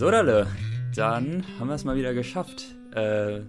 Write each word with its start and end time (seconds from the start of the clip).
So, 0.00 0.10
Dalle, 0.10 0.46
dann 0.96 1.44
haben 1.58 1.68
wir 1.68 1.74
es 1.74 1.84
mal 1.84 1.94
wieder 1.94 2.14
geschafft. 2.14 2.74
Äh, 2.94 3.40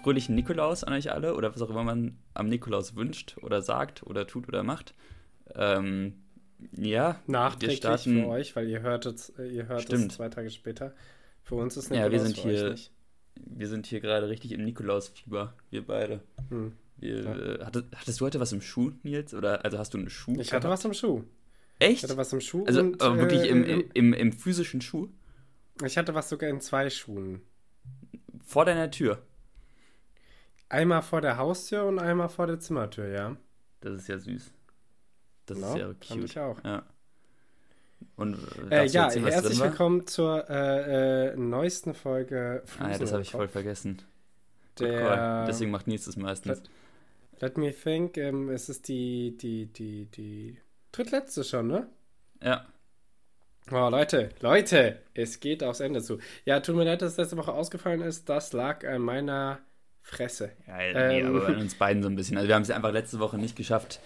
fröhlichen 0.00 0.36
Nikolaus 0.36 0.84
an 0.84 0.92
euch 0.92 1.10
alle 1.10 1.34
oder 1.34 1.52
was 1.52 1.60
auch 1.60 1.70
immer 1.70 1.82
man 1.82 2.16
am 2.34 2.48
Nikolaus 2.48 2.94
wünscht 2.94 3.36
oder 3.42 3.62
sagt 3.62 4.04
oder 4.06 4.24
tut 4.24 4.46
oder 4.46 4.62
macht. 4.62 4.94
Ähm, 5.56 6.14
ja, 6.76 7.20
nachträglich 7.26 7.78
starten, 7.78 8.22
für 8.22 8.28
euch, 8.28 8.54
weil 8.54 8.68
ihr 8.68 8.82
hört 8.82 9.06
es, 9.06 9.32
ihr 9.40 9.66
hört 9.66 9.82
stimmt. 9.82 10.12
es 10.12 10.18
zwei 10.18 10.28
Tage 10.28 10.50
später. 10.50 10.94
Für 11.42 11.56
uns 11.56 11.76
ist 11.76 11.90
Nikolaus, 11.90 12.06
ja, 12.06 12.12
wir 12.12 12.20
sind 12.20 12.36
hier, 12.36 12.74
wir 13.34 13.66
sind 13.66 13.86
hier 13.86 13.98
gerade 13.98 14.28
richtig 14.28 14.52
im 14.52 14.64
Nikolausfieber, 14.64 15.54
wir 15.70 15.84
beide. 15.84 16.20
Hm. 16.50 16.74
Wir, 16.98 17.24
ja. 17.24 17.34
äh, 17.34 17.64
hattest, 17.64 17.86
hattest, 17.96 18.20
du 18.20 18.24
heute 18.24 18.38
was 18.38 18.52
im 18.52 18.60
Schuh, 18.60 18.92
Nils? 19.02 19.34
Oder 19.34 19.64
also 19.64 19.78
hast 19.78 19.94
du 19.94 19.98
einen 19.98 20.10
Schuh? 20.10 20.36
Ich 20.38 20.52
hatte 20.52 20.68
was 20.68 20.84
im 20.84 20.94
Schuh. 20.94 21.24
Echt? 21.80 21.96
Ich 21.96 22.02
hatte 22.04 22.16
was 22.16 22.32
im 22.32 22.40
Schuh. 22.40 22.64
Also 22.66 22.82
und, 22.82 23.02
äh, 23.02 23.16
wirklich 23.16 23.50
im, 23.50 23.64
im, 23.64 23.90
im, 23.94 24.12
im 24.12 24.32
physischen 24.32 24.80
Schuh? 24.80 25.08
Ich 25.84 25.96
hatte 25.96 26.14
was 26.14 26.28
sogar 26.28 26.50
in 26.50 26.60
zwei 26.60 26.90
Schuhen. 26.90 27.42
Vor 28.44 28.64
deiner 28.64 28.90
Tür? 28.90 29.22
Einmal 30.68 31.02
vor 31.02 31.20
der 31.20 31.38
Haustür 31.38 31.84
und 31.84 31.98
einmal 31.98 32.28
vor 32.28 32.46
der 32.46 32.60
Zimmertür, 32.60 33.08
ja. 33.08 33.36
Das 33.80 33.94
ist 33.94 34.08
ja 34.08 34.18
süß. 34.18 34.52
Das 35.46 35.56
genau, 35.56 35.72
ist 35.72 35.78
ja 35.78 35.86
cute. 35.86 36.04
Fand 36.04 36.24
ich 36.24 36.38
auch. 36.38 36.64
Ja. 36.64 36.82
Und 38.16 38.36
äh, 38.70 38.86
ja, 38.86 39.04
erzählen, 39.04 39.26
herzlich 39.26 39.60
willkommen 39.60 40.06
zur 40.06 40.48
äh, 40.50 41.30
äh, 41.30 41.36
neuesten 41.36 41.94
Folge. 41.94 42.62
Ah 42.78 42.90
ja, 42.90 42.98
das 42.98 43.12
habe 43.12 43.22
ich 43.22 43.30
voll 43.30 43.48
vergessen. 43.48 44.02
Der, 44.78 45.46
Deswegen 45.46 45.70
macht 45.70 45.86
Nils 45.86 46.04
das 46.04 46.16
meistens. 46.16 46.58
Let, 46.58 46.70
let 47.40 47.58
me 47.58 47.72
think, 47.72 48.16
ähm, 48.16 48.48
es 48.48 48.68
ist 48.68 48.88
die, 48.88 49.36
die, 49.36 49.66
die, 49.66 50.06
die 50.06 50.58
drittletzte 50.92 51.44
schon, 51.44 51.68
ne? 51.68 51.88
Ja. 52.42 52.66
Oh, 53.70 53.88
Leute, 53.88 54.30
Leute, 54.40 54.98
es 55.14 55.40
geht 55.40 55.62
aufs 55.62 55.80
Ende 55.80 56.02
zu. 56.02 56.18
Ja, 56.44 56.60
tut 56.60 56.76
mir 56.76 56.84
leid, 56.84 57.02
dass 57.02 57.12
es 57.12 57.18
letzte 57.18 57.36
Woche 57.36 57.52
ausgefallen 57.52 58.00
ist. 58.00 58.28
Das 58.28 58.52
lag 58.52 58.86
an 58.86 59.02
meiner 59.02 59.58
Fresse. 60.00 60.52
Ja, 60.66 60.76
nee, 60.78 61.20
ähm, 61.20 61.36
aber 61.36 61.48
an 61.48 61.56
uns 61.56 61.74
beiden 61.74 62.02
so 62.02 62.08
ein 62.08 62.16
bisschen. 62.16 62.36
Also 62.36 62.48
wir 62.48 62.54
haben 62.54 62.62
es 62.62 62.70
einfach 62.70 62.92
letzte 62.92 63.18
Woche 63.18 63.36
nicht 63.36 63.56
geschafft, 63.56 64.00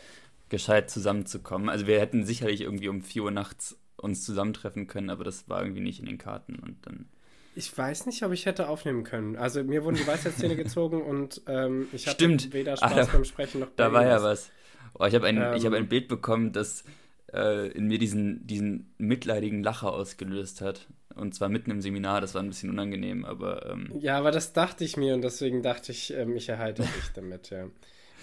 gescheit 0.49 0.91
zusammenzukommen. 0.91 1.69
Also 1.69 1.87
wir 1.87 2.01
hätten 2.01 2.25
sicherlich 2.25 2.63
irgendwie 2.63 2.89
um 2.89 3.03
4 3.03 3.25
Uhr 3.25 3.31
nachts 3.31 3.79
uns 3.97 4.25
zusammentreffen 4.25 4.89
können, 4.89 5.11
aber 5.11 5.23
das 5.23 5.49
war 5.49 5.63
irgendwie 5.63 5.81
nicht 5.81 6.01
in 6.01 6.07
den 6.07 6.19
Karten 6.19 6.57
und 6.57 6.85
dann. 6.87 7.09
Ich 7.55 7.77
weiß 7.77 8.07
nicht, 8.07 8.25
ob 8.25 8.33
ich 8.33 8.47
hätte 8.47 8.69
aufnehmen 8.69 9.05
können. 9.05 9.37
Also 9.37 9.63
mir 9.63 9.85
wurden 9.85 9.97
die 9.97 10.07
Weisheitszähne 10.07 10.57
gezogen 10.63 11.03
und 11.03 11.43
ähm, 11.47 11.87
ich 11.93 12.07
hatte 12.07 12.17
Stimmt. 12.17 12.53
weder 12.53 12.77
Spaß 12.77 12.93
ah, 12.93 12.97
da, 12.97 13.05
beim 13.05 13.25
Sprechen 13.25 13.61
noch 13.61 13.69
Da 13.77 13.93
war 13.93 14.07
ja 14.07 14.23
was. 14.23 14.51
Oh, 14.99 15.05
ich 15.05 15.15
habe 15.15 15.27
ein, 15.27 15.37
ähm, 15.37 15.65
hab 15.65 15.73
ein 15.73 15.89
Bild 15.89 16.09
bekommen, 16.09 16.53
das 16.53 16.85
äh, 17.33 17.69
in 17.69 17.87
mir 17.87 17.99
diesen, 17.99 18.47
diesen 18.47 18.95
mitleidigen 18.99 19.63
Lacher 19.63 19.93
ausgelöst 19.93 20.61
hat. 20.61 20.89
Und 21.15 21.35
zwar 21.35 21.49
mitten 21.49 21.71
im 21.71 21.81
Seminar, 21.81 22.21
das 22.21 22.35
war 22.35 22.43
ein 22.43 22.49
bisschen 22.49 22.71
unangenehm, 22.71 23.25
aber. 23.25 23.71
Ähm, 23.71 23.93
ja, 23.99 24.19
aber 24.19 24.31
das 24.31 24.53
dachte 24.53 24.85
ich 24.85 24.97
mir 24.97 25.15
und 25.15 25.23
deswegen 25.23 25.63
dachte 25.63 25.93
ich, 25.93 26.13
ähm, 26.13 26.37
ich 26.37 26.49
erhalte 26.49 26.83
dich 26.83 27.13
damit, 27.15 27.51
ja. 27.51 27.69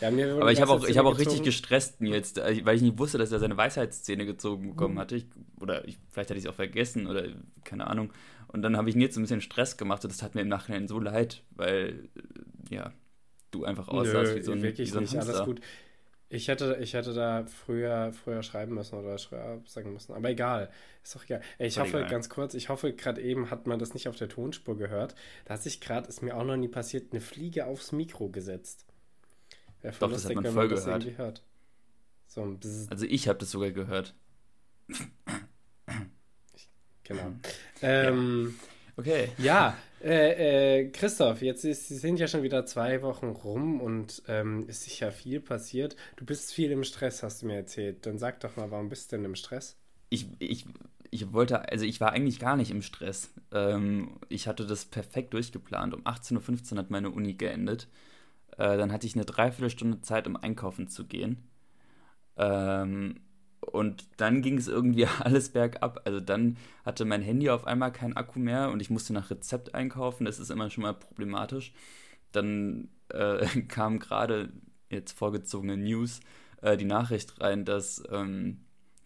Ja, 0.02 0.12
mir 0.12 0.36
aber 0.36 0.52
ich 0.52 0.62
habe 0.62 0.72
auch, 0.72 0.88
ich 0.88 0.98
hab 0.98 1.06
auch 1.06 1.20
richtig 1.20 1.44
gestresst 1.44 1.98
jetzt, 2.00 2.38
äh, 2.38 2.62
weil 2.64 2.78
ich 2.78 2.82
nicht 2.82 2.98
wusste, 2.98 3.18
dass 3.18 3.32
er 3.32 3.40
seine 3.40 3.58
Weisheitsszene 3.58 4.26
gezogen 4.26 4.70
bekommen 4.70 4.96
mhm. 4.96 5.00
hatte. 5.00 5.16
Ich, 5.18 5.26
oder 5.60 5.86
ich, 5.88 5.98
vielleicht 6.10 6.30
hatte 6.30 6.40
ich 6.40 6.46
es 6.46 6.50
auch 6.50 6.56
vergessen 6.56 7.06
oder 7.06 7.26
keine 7.66 7.88
Ahnung. 7.88 8.14
Und 8.48 8.62
dann 8.62 8.78
habe 8.78 8.90
ich 8.90 8.96
mir 8.96 9.04
jetzt 9.04 9.18
ein 9.18 9.22
bisschen 9.22 9.42
Stress 9.42 9.78
gemacht 9.78 10.04
und 10.04 10.12
das 10.12 10.20
tat 10.20 10.36
mir 10.36 10.42
im 10.42 10.48
Nachhinein 10.48 10.88
so 10.88 11.00
leid, 11.00 11.44
weil, 11.52 12.10
äh, 12.16 12.76
ja, 12.76 12.94
du 13.52 13.66
einfach 13.66 13.88
aussahst 13.88 14.36
wie 14.36 14.42
so 14.42 14.54
ein, 14.54 14.62
wirklich 14.62 14.88
wie 14.88 14.92
so 14.92 15.00
ein 15.00 15.04
nicht, 15.04 15.16
Hamster. 15.16 15.34
alles 15.34 15.46
gut. 15.46 15.62
Ich 16.32 16.48
hätte, 16.48 16.78
ich 16.80 16.94
hätte 16.94 17.14
da 17.16 17.46
früher, 17.48 18.14
früher 18.14 18.44
schreiben 18.44 18.76
müssen 18.76 19.00
oder 19.00 19.18
früher 19.18 19.62
sagen 19.66 19.94
müssen. 19.94 20.14
Aber 20.14 20.30
egal. 20.30 20.70
Ist 21.04 21.16
doch 21.16 21.24
egal. 21.24 21.42
Ich 21.58 21.76
Voll 21.76 21.86
hoffe, 21.86 21.98
egal. 21.98 22.10
ganz 22.12 22.30
kurz, 22.30 22.54
ich 22.54 22.70
hoffe, 22.70 22.94
gerade 22.94 23.20
eben 23.22 23.50
hat 23.50 23.66
man 23.66 23.80
das 23.80 23.96
nicht 23.96 24.08
auf 24.08 24.16
der 24.16 24.30
Tonspur 24.30 24.78
gehört. 24.78 25.16
Da 25.46 25.56
hat 25.56 25.64
sich 25.64 25.82
gerade, 25.82 26.08
ist 26.08 26.22
mir 26.22 26.38
auch 26.38 26.44
noch 26.44 26.56
nie 26.56 26.68
passiert, 26.68 27.12
eine 27.12 27.22
Fliege 27.22 27.66
aufs 27.66 27.92
Mikro 27.92 28.30
gesetzt. 28.30 28.86
Wäre 29.82 29.94
voll 29.94 30.10
Doch, 30.10 30.14
lustig, 30.14 30.36
das 30.36 30.38
hat 30.38 30.44
man 30.44 30.54
voll 30.54 30.68
man 30.68 31.00
gehört. 31.00 31.18
hört. 31.18 31.44
So 32.28 32.44
ein 32.44 32.60
also 32.92 33.06
ich 33.06 33.28
habe 33.28 33.40
das 33.40 33.50
sogar 33.50 33.72
gehört. 33.72 34.14
genau. 37.04 37.34
Ähm, 37.82 38.60
okay. 38.98 39.32
Ja, 39.40 39.76
äh, 40.02 40.80
äh, 40.82 40.90
Christoph, 40.90 41.42
jetzt 41.42 41.66
ist, 41.66 41.88
sind 41.88 42.20
ja 42.20 42.28
schon 42.28 42.44
wieder 42.44 42.66
zwei 42.66 43.02
Wochen 43.02 43.28
rum 43.28 43.82
und 43.82 44.22
ähm, 44.28 44.68
ist 44.68 44.84
sicher 44.84 45.12
viel 45.12 45.40
passiert. 45.42 45.96
Du 46.16 46.26
bist 46.26 46.54
viel 46.54 46.72
im 46.72 46.84
Stress, 46.84 47.24
hast 47.24 47.42
du 47.42 47.48
mir 47.48 47.56
erzählt. 47.56 48.06
Dann 48.06 48.18
sag 48.18 48.40
doch 48.40 48.56
mal, 48.56 48.72
warum 48.72 48.90
bist 48.90 49.12
du 49.12 49.18
denn 49.18 49.26
im 49.26 49.36
Stress? 49.36 49.78
Ich, 50.10 50.28
ich, 50.40 50.66
ich 51.12 51.34
wollte, 51.34 51.70
also 51.70 51.86
ich 51.86 52.02
war 52.02 52.12
eigentlich 52.12 52.40
gar 52.40 52.56
nicht 52.56 52.72
im 52.72 52.82
Stress. 52.82 53.32
Ähm, 53.52 54.20
ich 54.30 54.48
hatte 54.48 54.66
das 54.66 54.86
perfekt 54.86 55.34
durchgeplant. 55.34 55.94
Um 55.94 56.04
18.15 56.04 56.74
Uhr 56.74 56.78
hat 56.80 56.90
meine 56.90 57.10
Uni 57.12 57.34
geendet. 57.34 57.88
Äh, 58.58 58.78
dann 58.78 58.92
hatte 58.92 59.08
ich 59.08 59.16
eine 59.16 59.26
Dreiviertelstunde 59.26 60.02
Zeit, 60.02 60.28
um 60.28 60.36
einkaufen 60.36 60.88
zu 60.88 61.06
gehen. 61.06 61.38
Ähm, 62.38 63.16
und 63.72 64.08
dann 64.18 64.42
ging 64.42 64.58
es 64.58 64.68
irgendwie 64.68 65.06
alles 65.20 65.50
bergab. 65.50 66.02
Also 66.06 66.20
dann 66.20 66.58
hatte 66.86 67.06
mein 67.06 67.22
Handy 67.22 67.50
auf 67.50 67.66
einmal 67.68 67.92
keinen 67.92 68.18
Akku 68.18 68.40
mehr 68.40 68.72
und 68.72 68.82
ich 68.82 68.90
musste 68.90 69.14
nach 69.14 69.30
Rezept 69.30 69.76
einkaufen. 69.76 70.26
Das 70.26 70.40
ist 70.40 70.50
immer 70.50 70.70
schon 70.70 70.84
mal 70.84 70.94
problematisch. 70.94 71.74
Dann 72.32 72.90
äh, 73.10 73.46
kam 73.68 74.00
gerade 74.00 74.52
jetzt 74.90 75.18
vorgezogene 75.18 75.78
News 75.78 76.20
äh, 76.62 76.78
die 76.78 76.86
Nachricht 76.86 77.40
rein, 77.42 77.66
dass 77.66 78.04
ähm, 78.12 78.62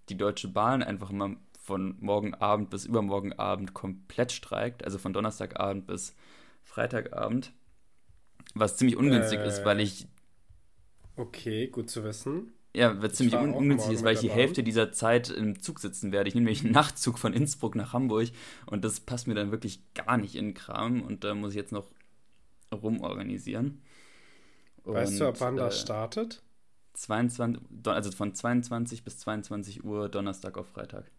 die 0.09 0.17
Deutsche 0.17 0.47
Bahn 0.47 0.83
einfach 0.83 1.09
immer 1.09 1.35
von 1.61 1.95
morgen 1.99 2.33
Abend 2.33 2.69
bis 2.69 2.85
übermorgen 2.85 3.33
Abend 3.33 3.73
komplett 3.73 4.31
streikt. 4.31 4.83
Also 4.83 4.97
von 4.97 5.13
Donnerstagabend 5.13 5.87
bis 5.87 6.15
Freitagabend. 6.61 7.53
Was 8.53 8.77
ziemlich 8.77 8.97
ungünstig 8.97 9.39
äh, 9.39 9.47
ist, 9.47 9.65
weil 9.65 9.79
ich. 9.79 10.07
Okay, 11.15 11.67
gut 11.67 11.89
zu 11.89 12.03
wissen. 12.03 12.53
Ja, 12.75 12.99
was 13.01 13.13
ziemlich 13.13 13.35
un 13.35 13.53
ungünstig 13.53 13.93
ist, 13.93 14.03
weil 14.03 14.15
ich 14.15 14.21
die 14.21 14.31
Hälfte 14.31 14.63
dieser 14.63 14.91
Zeit 14.91 15.29
im 15.29 15.61
Zug 15.61 15.79
sitzen 15.79 16.11
werde. 16.11 16.27
Ich 16.27 16.33
nehme 16.33 16.45
nämlich 16.45 16.63
einen 16.63 16.73
Nachtzug 16.73 17.19
von 17.19 17.31
Innsbruck 17.33 17.75
nach 17.75 17.93
Hamburg 17.93 18.29
und 18.65 18.83
das 18.83 18.99
passt 18.99 19.27
mir 19.27 19.35
dann 19.35 19.51
wirklich 19.51 19.81
gar 19.93 20.17
nicht 20.17 20.35
in 20.35 20.45
den 20.45 20.53
Kram 20.55 21.03
und 21.03 21.23
da 21.23 21.35
muss 21.35 21.51
ich 21.51 21.57
jetzt 21.57 21.71
noch 21.71 21.91
rumorganisieren. 22.71 23.81
Weißt 24.85 25.19
du, 25.19 25.27
ab 25.27 25.35
wann 25.39 25.55
äh, 25.55 25.59
das 25.59 25.79
startet? 25.79 26.41
22, 26.93 27.61
also 27.85 28.11
von 28.11 28.33
22 28.33 29.03
bis 29.03 29.19
22 29.19 29.83
Uhr 29.83 30.09
Donnerstag 30.09 30.57
auf 30.57 30.67
Freitag. 30.67 31.09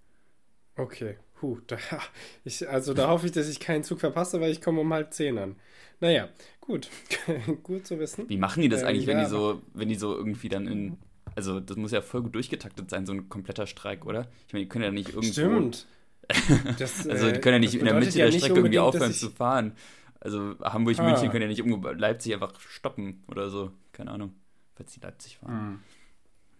Okay, 0.77 1.19
huh, 1.41 1.59
da, 1.69 1.79
ich, 2.45 2.69
also 2.69 2.95
da 2.95 3.09
hoffe 3.09 3.27
ich, 3.27 3.33
dass 3.33 3.49
ich 3.49 3.61
keinen 3.61 3.85
Zug 3.85 4.01
verpasse, 4.01 4.41
weil 4.41 4.51
ich 4.51 4.61
komme 4.61 4.81
um 4.81 4.93
halb 4.93 5.13
zehn 5.15 5.39
an. 5.39 5.57
Naja, 6.01 6.29
gut, 6.61 6.91
gut 7.63 7.87
zu 7.87 7.99
wissen. 8.01 8.29
Wie 8.29 8.39
machen 8.39 8.63
die 8.63 8.69
das 8.69 8.83
ähm, 8.83 8.89
eigentlich, 8.89 9.07
wenn 9.07 9.19
ja, 9.19 9.25
die 9.25 9.31
so, 9.31 9.63
wenn 9.73 9.89
die 9.89 9.95
so 9.95 10.15
irgendwie 10.17 10.49
dann 10.49 10.67
in 10.67 10.99
also 11.35 11.61
das 11.61 11.77
muss 11.77 11.93
ja 11.93 12.01
voll 12.01 12.23
gut 12.23 12.35
durchgetaktet 12.35 12.91
sein, 12.91 13.07
so 13.07 13.13
ein 13.13 13.29
kompletter 13.29 13.67
Streik, 13.67 14.07
oder? 14.07 14.29
Ich 14.47 14.53
meine, 14.53 14.65
die 14.65 14.69
können 14.69 14.85
ja 14.85 14.91
nicht 14.91 15.09
irgendwo. 15.09 15.33
Stimmt. 15.33 15.87
Das, 16.79 17.07
also 17.07 17.31
die 17.31 17.39
können 17.39 17.57
ja 17.57 17.59
nicht 17.59 17.75
in 17.75 17.85
der 17.85 17.93
Mitte 17.93 18.19
ja 18.19 18.25
der 18.25 18.39
Strecke 18.39 18.55
irgendwie 18.55 18.79
aufhören 18.79 19.13
zu 19.13 19.29
fahren. 19.29 19.77
Also 20.21 20.55
Hamburg, 20.63 20.99
ah. 20.99 21.03
München 21.03 21.31
können 21.31 21.43
ja 21.43 21.49
nicht 21.49 21.59
irgendwo 21.59 21.87
Leipzig 21.91 22.33
einfach 22.33 22.59
stoppen 22.61 23.23
oder 23.29 23.51
so. 23.51 23.73
Keine 23.93 24.11
Ahnung, 24.11 24.35
falls 24.75 24.95
die 24.95 25.01
Leipzig 25.01 25.37
fahren. 25.37 25.73
Mhm. 25.73 25.81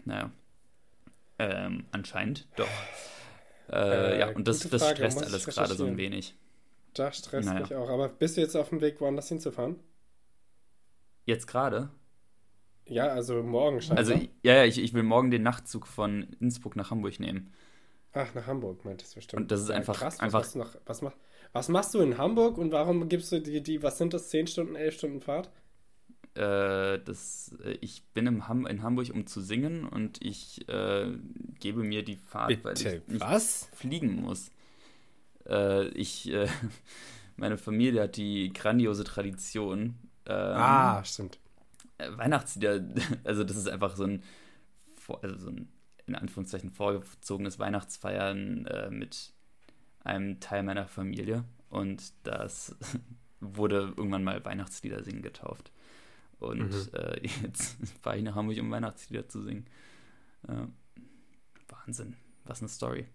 Naja. 0.05 0.31
Ähm, 1.39 1.85
anscheinend 1.93 2.47
doch. 2.57 2.69
Äh, 3.71 4.17
äh, 4.17 4.21
ja, 4.21 4.29
und 4.33 4.47
das, 4.47 4.61
das 4.69 4.91
stresst 4.91 5.25
alles 5.25 5.47
gerade 5.47 5.75
so 5.75 5.87
ein 5.87 5.97
wenig. 5.97 6.35
Da 6.93 7.11
stresst 7.11 7.49
naja. 7.49 7.61
mich 7.61 7.75
auch. 7.75 7.89
Aber 7.89 8.09
bist 8.09 8.37
du 8.37 8.43
jetzt 8.43 8.57
auf 8.57 8.69
dem 8.69 8.81
Weg, 8.81 9.01
woanders 9.01 9.29
hinzufahren? 9.29 9.81
Jetzt 11.25 11.47
gerade? 11.47 11.89
Ja, 12.87 13.09
also 13.09 13.43
morgen 13.43 13.81
scheinbar. 13.81 13.99
Also, 13.99 14.15
ja, 14.43 14.55
ja, 14.57 14.65
ich, 14.65 14.79
ich 14.79 14.93
will 14.93 15.03
morgen 15.03 15.31
den 15.31 15.43
Nachtzug 15.43 15.87
von 15.87 16.27
Innsbruck 16.41 16.77
nach 16.77 16.91
Hamburg 16.91 17.19
nehmen. 17.19 17.53
Ach, 18.13 18.33
nach 18.35 18.47
Hamburg 18.47 18.85
meintest 18.85 19.13
du 19.13 19.17
bestimmt. 19.17 19.43
Und 19.43 19.51
das 19.51 19.63
ist 19.63 19.71
ja, 19.71 19.77
einfach. 19.77 19.97
Krass, 19.97 20.21
einfach 20.21 20.41
was, 20.41 20.55
noch, 20.55 20.77
was, 20.87 21.03
mach, 21.03 21.13
was 21.53 21.69
machst 21.69 21.95
du 21.95 22.01
in 22.01 22.19
Hamburg 22.19 22.59
und 22.59 22.73
warum 22.73 23.09
gibst 23.09 23.33
du 23.33 23.41
die, 23.41 23.63
die 23.63 23.83
was 23.83 23.99
sind 23.99 24.13
das, 24.13 24.29
10 24.29 24.47
Stunden, 24.47 24.77
11 24.77 24.95
Stunden 24.95 25.21
Fahrt? 25.21 25.51
Äh, 26.35 27.01
das, 27.05 27.57
äh, 27.65 27.79
ich 27.81 28.05
bin 28.13 28.27
im 28.27 28.49
Ham 28.49 28.67
in 28.67 28.83
Hamburg, 28.83 29.11
um 29.13 29.27
zu 29.27 29.41
singen 29.41 29.89
und 29.89 30.23
ich 30.23 30.69
äh, 30.69 31.13
gebe 31.59 31.83
mir 31.83 32.05
die 32.05 32.17
Fahrt, 32.17 32.49
Bitte, 32.49 33.03
weil 33.07 33.17
ich 33.17 33.21
was? 33.21 33.69
fliegen 33.73 34.21
muss. 34.21 34.51
Äh, 35.49 35.89
ich, 35.89 36.31
äh, 36.31 36.49
meine 37.37 37.57
Familie 37.57 38.03
hat 38.03 38.17
die 38.17 38.53
grandiose 38.53 39.05
Tradition. 39.05 39.97
Ähm, 40.27 40.57
ah, 40.57 41.05
stimmt 41.05 41.39
Weihnachtslieder, 41.99 42.85
also 43.25 43.45
das 43.45 43.57
ist 43.57 43.69
einfach 43.69 43.97
so 43.97 44.05
ein, 44.05 44.23
also 45.23 45.37
so 45.37 45.51
ein 45.51 45.69
in 46.07 46.15
Anführungszeichen 46.15 46.71
vorgezogenes 46.71 47.59
Weihnachtsfeiern 47.59 48.67
äh, 48.67 48.91
mit 48.91 49.33
einem 50.01 50.39
Teil 50.41 50.63
meiner 50.63 50.87
Familie 50.87 51.45
und 51.71 52.13
das 52.25 52.77
wurde 53.41 53.95
irgendwann 53.97 54.25
mal 54.25 54.45
Weihnachtslieder 54.45 55.03
singen 55.03 55.23
getauft. 55.23 55.73
Und 56.39 56.71
mhm. 56.71 56.89
äh, 56.93 57.27
jetzt 57.43 57.77
war 58.05 58.17
ich 58.17 58.23
nach 58.23 58.35
Hamburg, 58.35 58.59
um 58.59 58.71
Weihnachtslieder 58.71 59.29
zu 59.29 59.43
singen. 59.43 59.67
Äh, 60.47 60.67
Wahnsinn, 61.69 62.17
was 62.45 62.61
eine 62.61 62.69
Story. 62.69 63.07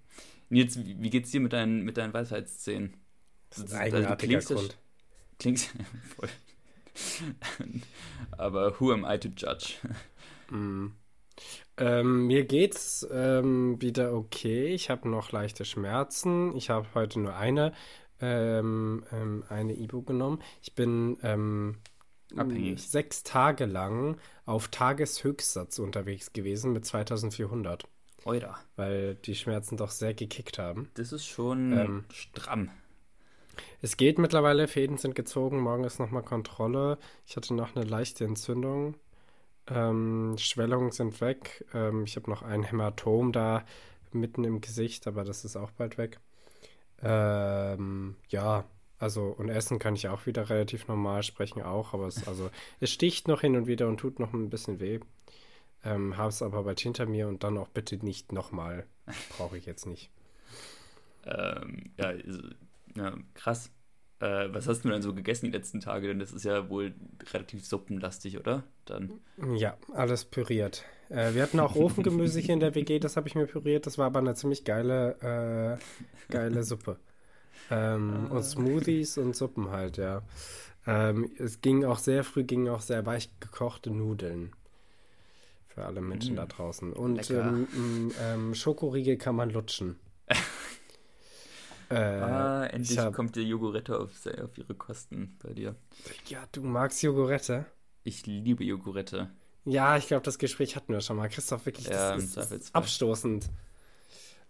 Nils, 0.50 0.84
wie, 0.84 1.02
wie 1.02 1.10
geht's 1.10 1.30
dir 1.32 1.42
mit 1.42 1.54
deinen, 1.54 1.84
mit 1.84 1.98
deinen 1.98 2.14
Weisheitsszenen? 2.14 2.96
Das 3.52 3.60
ist 3.60 3.74
ein 3.74 3.82
eigenartiger 3.82 4.38
also, 4.38 4.56
Grund. 4.56 4.78
Klingt 5.38 5.60
voll. 6.16 6.30
Aber 8.32 8.80
who 8.80 8.92
am 8.92 9.06
I 9.06 9.18
to 9.18 9.30
judge? 9.30 9.76
Mm. 10.50 10.94
Ähm, 11.78 12.28
mir 12.28 12.46
geht's 12.46 13.08
ähm, 13.12 13.82
wieder 13.82 14.14
okay. 14.14 14.68
Ich 14.74 14.90
habe 14.90 15.08
noch 15.08 15.32
leichte 15.32 15.64
Schmerzen. 15.64 16.56
Ich 16.56 16.70
habe 16.70 16.88
heute 16.94 17.20
nur 17.20 17.36
eine, 17.36 17.74
ähm, 18.20 19.06
ähm 19.12 19.44
eine 19.48 19.74
Ibu 19.74 20.02
genommen. 20.02 20.42
Ich 20.62 20.76
bin 20.76 21.18
ähm, 21.24 21.78
Abhängig. 22.36 22.82
sechs 22.82 23.24
Tage 23.24 23.66
lang 23.66 24.18
auf 24.46 24.68
Tageshöchstsatz 24.68 25.80
unterwegs 25.80 26.34
gewesen 26.34 26.74
mit 26.74 26.86
2400. 26.86 27.86
Oida. 28.26 28.58
Weil 28.76 29.16
die 29.16 29.36
Schmerzen 29.36 29.78
doch 29.78 29.92
sehr 29.92 30.14
gekickt 30.14 30.60
haben. 30.60 30.90
Das 30.96 31.14
ist 31.14 31.26
schon 31.26 31.72
ähm, 31.72 32.06
stramm. 32.12 32.70
Es 33.82 33.98
geht 33.98 34.20
mittlerweile, 34.20 34.68
Fäden 34.68 34.98
sind 34.98 35.16
gezogen, 35.16 35.60
morgen 35.60 35.84
ist 35.84 36.00
nochmal 36.00 36.24
Kontrolle. 36.24 36.98
Ich 37.26 37.36
hatte 37.36 37.54
noch 37.54 37.76
eine 37.76 37.86
leichte 37.86 38.26
Entzündung. 38.26 38.96
Ähm, 39.68 40.36
Schwellungen 40.38 40.92
sind 40.92 41.22
weg. 41.22 41.66
Ähm, 41.74 42.04
ich 42.06 42.16
habe 42.16 42.30
noch 42.30 42.42
ein 42.42 42.64
Hämatom 42.64 43.32
da 43.32 43.64
mitten 44.12 44.44
im 44.44 44.62
Gesicht, 44.62 45.08
aber 45.08 45.24
das 45.24 45.46
ist 45.46 45.56
auch 45.56 45.72
bald 45.72 45.98
weg. 45.98 46.20
Ähm, 47.02 48.16
ja, 48.30 48.66
also 48.98 49.28
und 49.38 49.50
essen 49.50 49.80
kann 49.80 49.96
ich 49.96 50.10
auch 50.10 50.26
wieder 50.26 50.50
relativ 50.50 50.88
normal 50.88 51.24
sprechen 51.24 51.62
auch, 51.62 51.94
aber 51.94 52.08
es, 52.08 52.28
also, 52.28 52.50
es 52.80 52.92
sticht 52.92 53.28
noch 53.28 53.42
hin 53.42 53.56
und 53.56 53.68
wieder 53.68 53.88
und 53.88 53.98
tut 53.98 54.20
noch 54.20 54.34
ein 54.34 54.50
bisschen 54.50 54.80
weh. 54.80 55.00
Ähm, 55.86 56.18
habe 56.18 56.30
es 56.30 56.42
aber 56.42 56.64
bald 56.64 56.80
hinter 56.82 57.06
mir 57.06 57.28
und 57.30 57.44
dann 57.44 57.58
auch 57.58 57.70
bitte 57.70 57.96
nicht 58.04 58.34
nochmal. 58.34 58.86
Brauche 59.38 59.58
ich 59.58 59.66
jetzt 59.66 59.86
nicht. 59.86 60.10
ähm, 61.26 61.92
ja, 61.98 62.14
ja, 63.00 63.14
krass. 63.34 63.72
Äh, 64.20 64.50
was 64.52 64.68
hast 64.68 64.84
du 64.84 64.90
denn 64.90 65.02
so 65.02 65.14
gegessen 65.14 65.46
die 65.46 65.52
letzten 65.52 65.80
Tage? 65.80 66.08
Denn 66.08 66.20
das 66.20 66.34
ist 66.34 66.44
ja 66.44 66.70
wohl 66.70 66.94
relativ 67.32 67.66
suppenlastig, 67.66 68.38
oder? 68.38 68.64
Dann. 68.86 69.12
Ja, 69.56 69.78
alles 69.94 70.26
püriert. 70.26 70.84
Äh, 71.10 71.34
wir 71.34 71.44
hatten 71.44 71.60
auch 71.60 71.76
Ofengemüse 71.78 72.40
hier 72.40 72.54
in 72.54 72.60
der 72.60 72.76
WG, 72.76 73.00
das 73.00 73.16
habe 73.16 73.28
ich 73.28 73.36
mir 73.36 73.48
püriert. 73.48 73.86
Das 73.86 73.98
war 73.98 74.08
aber 74.08 74.20
eine 74.20 74.36
ziemlich 74.36 74.66
geile, 74.66 75.80
äh, 75.80 76.32
geile 76.32 76.64
Suppe. 76.64 76.98
Ähm, 77.72 78.28
ah. 78.30 78.36
Und 78.36 78.44
Smoothies 78.44 79.18
und 79.18 79.36
Suppen 79.36 79.72
halt, 79.72 79.98
ja. 79.98 80.22
Ähm, 80.86 81.32
es 81.38 81.62
ging 81.62 81.86
auch 81.86 82.00
sehr 82.00 82.24
früh, 82.24 82.44
gingen 82.44 82.68
auch 82.70 82.82
sehr 82.82 83.06
weich 83.06 83.30
gekochte 83.40 83.92
Nudeln. 83.92 84.52
Für 85.68 85.86
alle 85.86 86.02
Menschen 86.02 86.34
mm. 86.34 86.38
da 86.38 86.46
draußen. 86.46 86.94
Und 86.94 87.30
ähm, 87.30 87.68
ähm, 88.22 88.56
Schokoriegel 88.56 89.18
kann 89.18 89.36
man 89.36 89.50
lutschen. 89.50 89.98
Äh, 91.90 91.96
ah, 91.96 92.66
endlich 92.68 92.98
hab... 93.00 93.14
kommt 93.14 93.36
der 93.36 93.44
Jogurette 93.44 94.00
auf, 94.00 94.12
auf 94.44 94.58
ihre 94.58 94.76
Kosten 94.76 95.38
bei 95.42 95.54
dir. 95.54 95.76
Ja, 96.28 96.44
du 96.52 96.62
magst 96.62 97.02
Jogurette? 97.02 97.66
Ich 98.04 98.26
liebe 98.26 98.64
Jogurette. 98.64 99.30
Ja, 99.66 99.98
ich 99.98 100.08
glaube, 100.08 100.24
das 100.24 100.38
Gespräch 100.38 100.76
hatten 100.76 100.94
wir 100.94 101.02
schon 101.02 101.18
mal. 101.18 101.30
Christoph, 101.30 101.66
wirklich, 101.66 101.88
ja, 101.88 102.16
das 102.16 102.24
ist, 102.24 102.52
ist 102.52 102.76
abstoßend. 102.76 103.50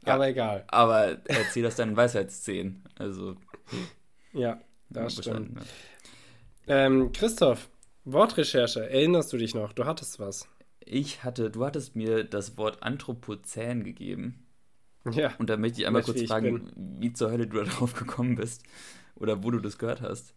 Ja, 0.06 0.16
aber 0.16 0.28
egal. 0.28 0.64
Aber 0.68 1.18
erzähl 1.26 1.66
aus 1.66 1.76
deinen 1.76 1.96
Weisheitsszenen. 1.96 2.84
Also. 2.96 3.36
Ja, 4.34 4.62
das 4.90 5.14
stimmt. 5.14 5.60
Ähm, 6.68 7.12
Christoph, 7.12 7.70
Wortrecherche, 8.06 8.90
erinnerst 8.90 9.34
du 9.34 9.38
dich 9.38 9.56
noch? 9.56 9.74
Du 9.74 9.86
hattest 9.86 10.20
was. 10.20 10.48
Ich 10.80 11.24
hatte, 11.24 11.52
du 11.52 11.66
hattest 11.66 11.96
mir 11.96 12.24
das 12.24 12.58
Wort 12.58 12.82
Anthropozän 12.84 13.84
gegeben. 13.84 14.46
Ja. 15.12 15.34
Und 15.38 15.50
da 15.50 15.58
möchte 15.58 15.82
ich 15.82 15.88
einmal 15.88 16.04
kurz 16.04 16.22
fragen, 16.24 16.72
wie 16.76 17.14
zur 17.14 17.32
Hölle 17.32 17.48
du 17.48 17.58
da 17.58 17.64
drauf 17.64 17.94
gekommen 17.94 18.36
bist 18.36 18.64
oder 19.16 19.44
wo 19.44 19.52
du 19.52 19.60
das 19.60 19.78
gehört 19.78 20.02
hast. 20.02 20.34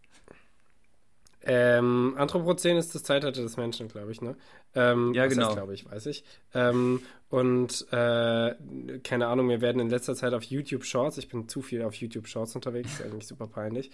Ähm, 1.44 2.14
Anthropozän 2.16 2.76
ist 2.76 2.94
das 2.94 3.02
Zeitalter 3.02 3.42
des 3.42 3.56
Menschen, 3.56 3.88
glaube 3.88 4.12
ich, 4.12 4.20
ne? 4.20 4.36
Ähm, 4.76 5.12
ja, 5.12 5.26
genau. 5.26 5.52
glaube 5.52 5.74
ich, 5.74 5.90
weiß 5.90 6.06
ich. 6.06 6.22
Ähm, 6.54 7.02
und 7.30 7.84
äh, 7.90 8.54
keine 9.02 9.26
Ahnung, 9.26 9.48
wir 9.48 9.60
werden 9.60 9.80
in 9.80 9.90
letzter 9.90 10.14
Zeit 10.14 10.34
auf 10.34 10.44
YouTube 10.44 10.84
Shorts, 10.84 11.18
ich 11.18 11.28
bin 11.28 11.48
zu 11.48 11.60
viel 11.60 11.82
auf 11.82 11.94
YouTube 11.94 12.28
Shorts 12.28 12.54
unterwegs, 12.54 12.92
ist 12.92 13.02
eigentlich 13.02 13.26
super 13.26 13.48
peinlich, 13.48 13.90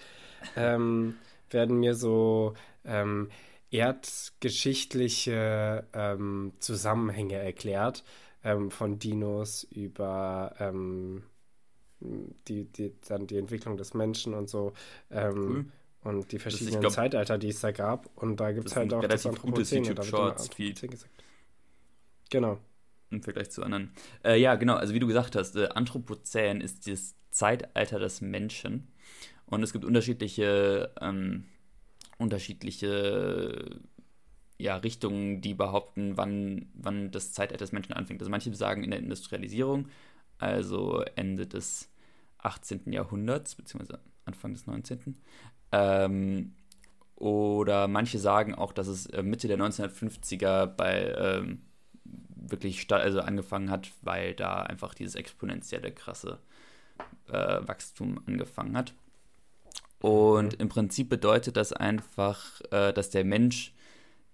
ähm, 0.56 1.14
werden 1.50 1.78
mir 1.78 1.94
so 1.94 2.52
ähm, 2.84 3.30
erdgeschichtliche 3.70 5.86
ähm, 5.94 6.52
Zusammenhänge 6.58 7.36
erklärt 7.36 8.04
ähm, 8.44 8.70
von 8.70 8.98
Dinos 8.98 9.64
über 9.64 10.54
ähm, 10.58 11.24
die, 12.00 12.64
die, 12.64 12.94
dann 13.08 13.26
die 13.26 13.38
Entwicklung 13.38 13.76
des 13.76 13.94
Menschen 13.94 14.34
und 14.34 14.48
so. 14.48 14.72
Ähm, 15.10 15.34
cool. 15.36 15.64
Und 16.00 16.30
die 16.32 16.38
verschiedenen 16.38 16.80
glaub, 16.80 16.92
Zeitalter, 16.92 17.38
die 17.38 17.48
es 17.48 17.60
da 17.60 17.72
gab. 17.72 18.08
Und 18.16 18.38
da 18.38 18.52
gibt 18.52 18.68
es 18.68 18.76
halt 18.76 18.94
auch 18.94 19.04
das 19.04 19.26
Anthropozän. 19.26 19.84
Und 19.84 19.98
da 19.98 20.12
wird 20.12 20.90
gesagt. 20.90 21.24
Genau. 22.30 22.58
Im 23.10 23.22
Vergleich 23.22 23.50
zu 23.50 23.62
anderen. 23.62 23.92
Äh, 24.24 24.40
ja, 24.40 24.54
genau. 24.54 24.74
Also 24.74 24.94
wie 24.94 25.00
du 25.00 25.06
gesagt 25.06 25.34
hast, 25.34 25.56
äh, 25.56 25.68
Anthropozän 25.68 26.60
ist 26.60 26.86
das 26.86 27.16
Zeitalter 27.30 27.98
des 27.98 28.20
Menschen. 28.20 28.92
Und 29.46 29.62
es 29.62 29.72
gibt 29.72 29.84
unterschiedliche, 29.84 30.92
ähm, 31.00 31.46
unterschiedliche 32.18 33.80
ja, 34.58 34.76
Richtungen, 34.76 35.40
die 35.40 35.54
behaupten, 35.54 36.16
wann, 36.16 36.68
wann 36.74 37.10
das 37.10 37.32
Zeitalter 37.32 37.64
des 37.64 37.72
Menschen 37.72 37.92
anfängt. 37.92 38.20
Also 38.20 38.30
manche 38.30 38.52
sagen 38.54 38.82
in 38.82 38.90
der 38.90 38.98
Industrialisierung, 38.98 39.88
also 40.38 41.02
Ende 41.14 41.46
des 41.46 41.88
18. 42.38 42.92
Jahrhunderts, 42.92 43.54
beziehungsweise 43.54 44.00
Anfang 44.24 44.52
des 44.54 44.66
19. 44.66 45.16
Ähm, 45.72 46.54
oder 47.14 47.88
manche 47.88 48.18
sagen 48.18 48.54
auch, 48.54 48.72
dass 48.72 48.88
es 48.88 49.06
äh, 49.06 49.22
Mitte 49.22 49.48
der 49.48 49.58
1950er 49.58 50.66
bei 50.66 51.14
ähm, 51.16 51.62
wirklich 52.04 52.90
also 52.92 53.20
angefangen 53.20 53.70
hat, 53.70 53.90
weil 54.02 54.34
da 54.34 54.62
einfach 54.62 54.94
dieses 54.94 55.14
exponentielle 55.14 55.92
krasse 55.92 56.38
äh, 57.28 57.60
Wachstum 57.66 58.20
angefangen 58.26 58.76
hat. 58.76 58.94
Und 60.00 60.54
mhm. 60.54 60.60
im 60.60 60.68
Prinzip 60.68 61.08
bedeutet 61.08 61.56
das 61.56 61.72
einfach, 61.72 62.60
äh, 62.70 62.92
dass 62.92 63.10
der 63.10 63.24
Mensch 63.24 63.74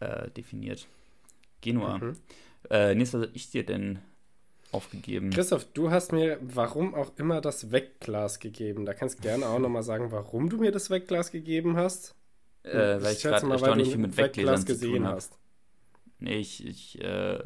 äh, 0.00 0.30
definiert. 0.30 0.86
Genua. 1.60 1.98
Mhm. 1.98 2.16
Äh, 2.70 2.94
nächstes, 2.94 3.20
was 3.20 3.26
habe 3.28 3.36
ich 3.36 3.50
dir 3.50 3.64
denn 3.64 3.98
aufgegeben. 4.72 5.30
Christoph, 5.30 5.64
du 5.72 5.90
hast 5.90 6.12
mir 6.12 6.38
warum 6.40 6.94
auch 6.94 7.12
immer 7.16 7.40
das 7.40 7.72
Wegglas 7.72 8.40
gegeben. 8.40 8.86
Da 8.86 8.94
kannst 8.94 9.18
du 9.18 9.22
gerne 9.22 9.46
auch 9.46 9.58
nochmal 9.58 9.82
sagen, 9.82 10.10
warum 10.10 10.48
du 10.48 10.56
mir 10.56 10.72
das 10.72 10.90
Wegglas 10.90 11.30
gegeben 11.30 11.76
hast. 11.76 12.14
Äh, 12.62 13.02
weil 13.02 13.12
ich, 13.12 13.18
ich 13.18 13.22
gerade 13.24 13.50
erstaunlich 13.50 13.88
viel 13.88 13.98
mit 13.98 14.16
Weggläsern 14.16 14.64
gesehen 14.64 15.06
hast. 15.06 15.38
Nee, 16.18 16.36
ich, 16.36 16.64
ich, 16.64 17.02
äh, 17.02 17.42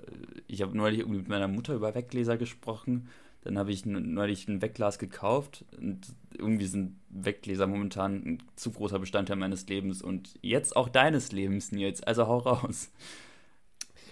ich 0.46 0.62
habe 0.62 0.76
neulich 0.76 1.06
mit 1.06 1.28
meiner 1.28 1.48
Mutter 1.48 1.74
über 1.74 1.94
Weggläser 1.94 2.36
gesprochen. 2.36 3.08
Dann 3.46 3.58
habe 3.58 3.70
ich 3.70 3.86
neulich 3.86 4.48
ein 4.48 4.60
Wegglas 4.60 4.98
gekauft 4.98 5.64
und 5.78 6.00
irgendwie 6.36 6.66
sind 6.66 6.98
Weggläser 7.10 7.68
momentan 7.68 8.14
ein 8.14 8.42
zu 8.56 8.72
großer 8.72 8.98
Bestandteil 8.98 9.36
meines 9.36 9.68
Lebens 9.68 10.02
und 10.02 10.34
jetzt 10.42 10.74
auch 10.74 10.88
deines 10.88 11.30
Lebens, 11.30 11.70
Nils. 11.70 12.02
Also 12.02 12.26
hau 12.26 12.38
raus. 12.38 12.90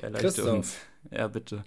Erleichter 0.01 0.55
uns. 0.55 0.79
Ja, 1.11 1.27
bitte. 1.27 1.65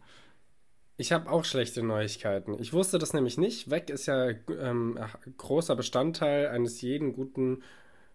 Ich 0.95 1.11
habe 1.11 1.29
auch 1.29 1.43
schlechte 1.43 1.83
Neuigkeiten. 1.83 2.55
Ich 2.57 2.71
wusste 2.71 2.99
das 2.99 3.11
nämlich 3.13 3.37
nicht. 3.37 3.69
Weg 3.69 3.89
ist 3.89 4.05
ja 4.05 4.29
ähm, 4.29 4.97
großer 5.35 5.75
Bestandteil 5.75 6.47
eines 6.47 6.79
jeden 6.79 7.11
guten 7.11 7.63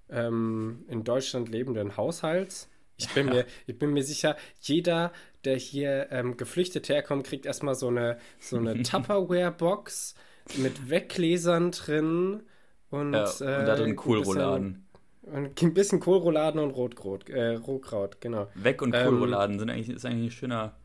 ähm, 0.08 0.86
in 0.88 1.04
Deutschland 1.04 1.50
lebenden 1.50 1.98
Haushalts. 1.98 2.70
Ich 2.96 3.10
bin, 3.10 3.26
ja. 3.26 3.32
mir, 3.34 3.46
ich 3.66 3.78
bin 3.78 3.92
mir 3.92 4.02
sicher, 4.02 4.34
jeder, 4.62 5.12
der 5.44 5.56
hier 5.56 6.08
ähm, 6.10 6.36
geflüchtet 6.36 6.88
herkommt, 6.88 7.26
kriegt 7.26 7.46
erstmal 7.46 7.74
so 7.74 7.88
eine, 7.88 8.18
so 8.38 8.56
eine 8.56 8.82
Tupperware-Box 8.82 10.14
mit 10.56 10.90
Weggläsern 10.90 11.70
drin 11.70 12.42
und, 12.90 13.12
ja, 13.12 13.24
und 13.24 13.40
da 13.40 13.76
drin 13.76 13.92
äh, 13.92 13.94
Kohlrouladen. 13.94 14.86
Und 15.22 15.62
ein 15.62 15.74
bisschen 15.74 16.00
Kohlrouladen 16.00 16.60
und 16.60 16.72
Rotkraut, 16.72 17.28
äh, 17.30 17.54
Rohkraut, 17.54 18.20
genau. 18.20 18.48
Weg 18.54 18.82
und 18.82 18.94
ähm, 18.94 19.04
Kohlrouladen 19.04 19.58
sind 19.58 19.70
eigentlich, 19.70 19.88
ist 19.88 20.04
eigentlich 20.04 20.32
ein 20.32 20.36
schöner, 20.36 20.76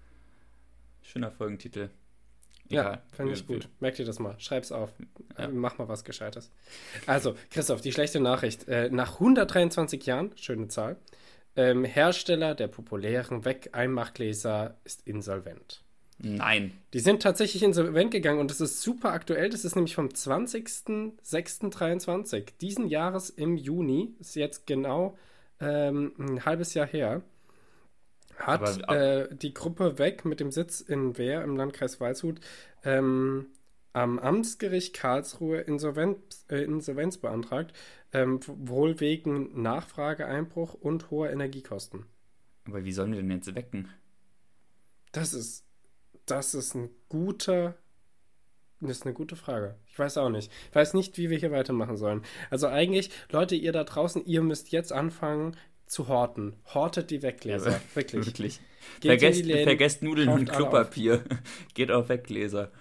schöner 1.02 1.32
Folgentitel. 1.32 1.90
Egal. 2.70 2.94
Ja, 2.94 3.02
finde 3.16 3.34
ich 3.34 3.48
gut. 3.48 3.70
Merk 3.80 3.96
dir 3.96 4.06
das 4.06 4.20
mal. 4.20 4.36
Schreib's 4.40 4.72
auf. 4.72 4.92
Ja. 5.38 5.48
Mach 5.48 5.78
mal 5.78 5.88
was 5.88 6.04
Gescheites. 6.04 6.52
Also, 7.06 7.36
Christoph, 7.50 7.82
die 7.82 7.92
schlechte 7.92 8.20
Nachricht. 8.20 8.68
Äh, 8.68 8.90
nach 8.90 9.14
123 9.16 10.06
Jahren, 10.06 10.32
schöne 10.36 10.68
Zahl, 10.68 10.98
ähm, 11.58 11.84
Hersteller 11.84 12.56
der 12.56 12.70
populären 12.70 13.44
Weg-Einmachgläser 13.44 14.78
ist 14.86 15.06
insolvent. 15.06 15.84
Nein. 16.20 16.72
Die 16.94 17.00
sind 17.00 17.22
tatsächlich 17.22 17.64
insolvent 17.64 18.12
gegangen 18.12 18.40
und 18.40 18.50
das 18.50 18.62
ist 18.62 18.82
super 18.82 19.12
aktuell. 19.12 19.50
Das 19.50 19.66
ist 19.66 19.76
nämlich 19.76 19.96
vom 19.96 20.08
20.06.23 20.08 22.54
diesen 22.60 22.88
Jahres 22.88 23.30
im 23.30 23.58
Juni. 23.58 24.16
Ist 24.20 24.36
jetzt 24.36 24.66
genau 24.66 25.16
ähm, 25.60 26.14
ein 26.18 26.46
halbes 26.46 26.74
Jahr 26.74 26.88
her. 26.88 27.22
Hat 28.38 28.82
Aber, 28.84 28.96
äh, 28.96 29.28
die 29.36 29.54
Gruppe 29.54 30.00
weg 30.00 30.24
mit 30.26 30.40
dem 30.40 30.52
Sitz 30.52 30.82
in 30.82 31.18
Wehr 31.18 31.44
im 31.44 31.58
Landkreis 31.58 32.00
Waldshut 32.00 32.40
ähm, 32.84 33.48
am 33.94 34.20
Amtsgericht 34.20 34.96
Karlsruhe 34.96 35.62
Insolvenz, 35.62 36.46
äh, 36.50 36.64
Insolvenz 36.64 37.18
beantragt, 37.18 37.74
ähm, 38.14 38.40
wohl 38.46 39.00
wegen 39.00 39.62
Nachfrageeinbruch 39.62 40.74
und 40.74 41.12
hoher 41.12 41.30
Energiekosten. 41.30 42.06
Aber 42.66 42.84
wie 42.84 42.92
sollen 42.92 43.14
wir 43.14 43.22
denn 43.22 43.32
jetzt 43.32 43.54
wecken? 43.56 43.90
Das 45.12 45.34
ist 45.34 45.68
das 46.28 46.54
ist 46.54 46.76
ein 46.76 46.90
guter. 47.10 47.76
Das 48.80 48.92
ist 48.92 49.06
eine 49.06 49.16
gute 49.16 49.36
Frage. 49.36 49.76
Ich 49.88 49.98
weiß 49.98 50.18
auch 50.18 50.30
nicht. 50.30 50.52
Ich 50.70 50.76
weiß 50.76 50.94
nicht, 50.94 51.18
wie 51.18 51.32
wir 51.32 51.40
hier 51.40 51.52
weitermachen 51.52 51.98
sollen. 51.98 52.22
Also 52.52 52.68
eigentlich, 52.68 53.10
Leute, 53.32 53.56
ihr 53.56 53.72
da 53.72 53.84
draußen, 53.84 54.24
ihr 54.26 54.44
müsst 54.44 54.72
jetzt 54.72 54.94
anfangen 54.94 55.58
zu 55.88 56.08
horten. 56.10 56.58
Hortet 56.76 57.10
die 57.10 57.24
Weggläser. 57.24 57.72
Ja, 57.72 57.82
wirklich. 57.96 58.28
wirklich. 58.28 58.60
Vergesst, 59.02 59.46
vergesst 59.46 60.04
Nudeln 60.04 60.30
und 60.30 60.52
Klopapier. 60.52 61.24
Geht 61.74 61.92
auf 61.92 62.10
Weggläser. 62.10 62.72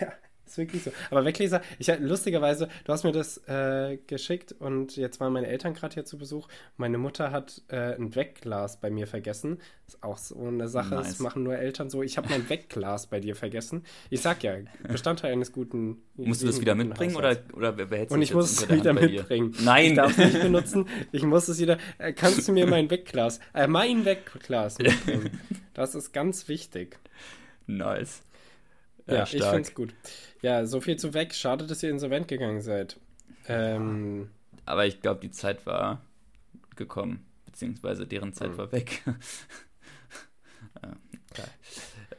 Ja. 0.00 0.12
Ist 0.54 0.58
wirklich 0.58 0.84
so. 0.84 0.92
Aber 1.10 1.24
Wegleser, 1.24 1.62
ich 1.80 1.90
lustigerweise, 1.98 2.68
du 2.84 2.92
hast 2.92 3.02
mir 3.02 3.10
das 3.10 3.38
äh, 3.48 3.98
geschickt 4.06 4.54
und 4.56 4.94
jetzt 4.94 5.18
waren 5.18 5.32
meine 5.32 5.48
Eltern 5.48 5.74
gerade 5.74 5.94
hier 5.94 6.04
zu 6.04 6.16
Besuch. 6.16 6.46
Meine 6.76 6.96
Mutter 6.96 7.32
hat 7.32 7.62
äh, 7.66 7.96
ein 7.96 8.14
Wegglas 8.14 8.78
bei 8.78 8.88
mir 8.88 9.08
vergessen. 9.08 9.58
Ist 9.88 10.04
auch 10.04 10.16
so 10.16 10.38
eine 10.46 10.68
Sache, 10.68 10.94
nice. 10.94 11.08
das 11.08 11.18
machen 11.18 11.42
nur 11.42 11.56
Eltern 11.56 11.90
so. 11.90 12.04
Ich 12.04 12.16
habe 12.18 12.28
mein 12.28 12.48
Wegglas 12.48 13.08
bei 13.08 13.18
dir 13.18 13.34
vergessen. 13.34 13.82
Ich 14.10 14.20
sag 14.20 14.44
ja, 14.44 14.54
Bestandteil 14.86 15.32
eines 15.32 15.50
guten. 15.50 16.02
Musst 16.14 16.42
du 16.42 16.46
das 16.46 16.60
wieder 16.60 16.76
mitbringen 16.76 17.16
oder, 17.16 17.36
oder 17.54 17.72
behältst 17.72 18.12
du 18.12 18.14
Und 18.14 18.22
ich 18.22 18.32
muss 18.32 18.52
es 18.52 18.70
wieder 18.70 18.92
mitbringen. 18.92 19.56
Nein! 19.64 19.86
Ich 19.86 19.94
darf 19.96 20.16
es 20.16 20.18
nicht 20.18 20.40
benutzen. 20.40 20.88
Ich 21.10 21.24
muss 21.24 21.48
es 21.48 21.58
wieder. 21.58 21.78
Äh, 21.98 22.12
kannst 22.12 22.46
du 22.46 22.52
mir 22.52 22.68
mein 22.68 22.88
Wegglas, 22.90 23.40
äh, 23.54 23.66
mein 23.66 24.04
Wegglas 24.04 24.78
mitbringen? 24.78 25.40
Das 25.74 25.96
ist 25.96 26.12
ganz 26.12 26.46
wichtig. 26.46 27.00
Nice. 27.66 28.22
Ja, 29.06 29.14
ja 29.14 29.22
ich 29.24 29.30
finde 29.30 29.60
es 29.60 29.74
gut. 29.74 29.94
Ja, 30.42 30.66
so 30.66 30.80
viel 30.80 30.96
zu 30.96 31.14
weg. 31.14 31.34
Schade, 31.34 31.66
dass 31.66 31.82
ihr 31.82 31.90
insolvent 31.90 32.28
gegangen 32.28 32.60
seid. 32.60 32.98
Ähm, 33.48 34.30
Aber 34.64 34.86
ich 34.86 35.00
glaube, 35.00 35.20
die 35.20 35.30
Zeit 35.30 35.66
war 35.66 36.00
gekommen, 36.76 37.24
beziehungsweise 37.46 38.06
deren 38.06 38.32
Zeit 38.32 38.52
mhm. 38.52 38.58
war 38.58 38.72
weg. 38.72 39.02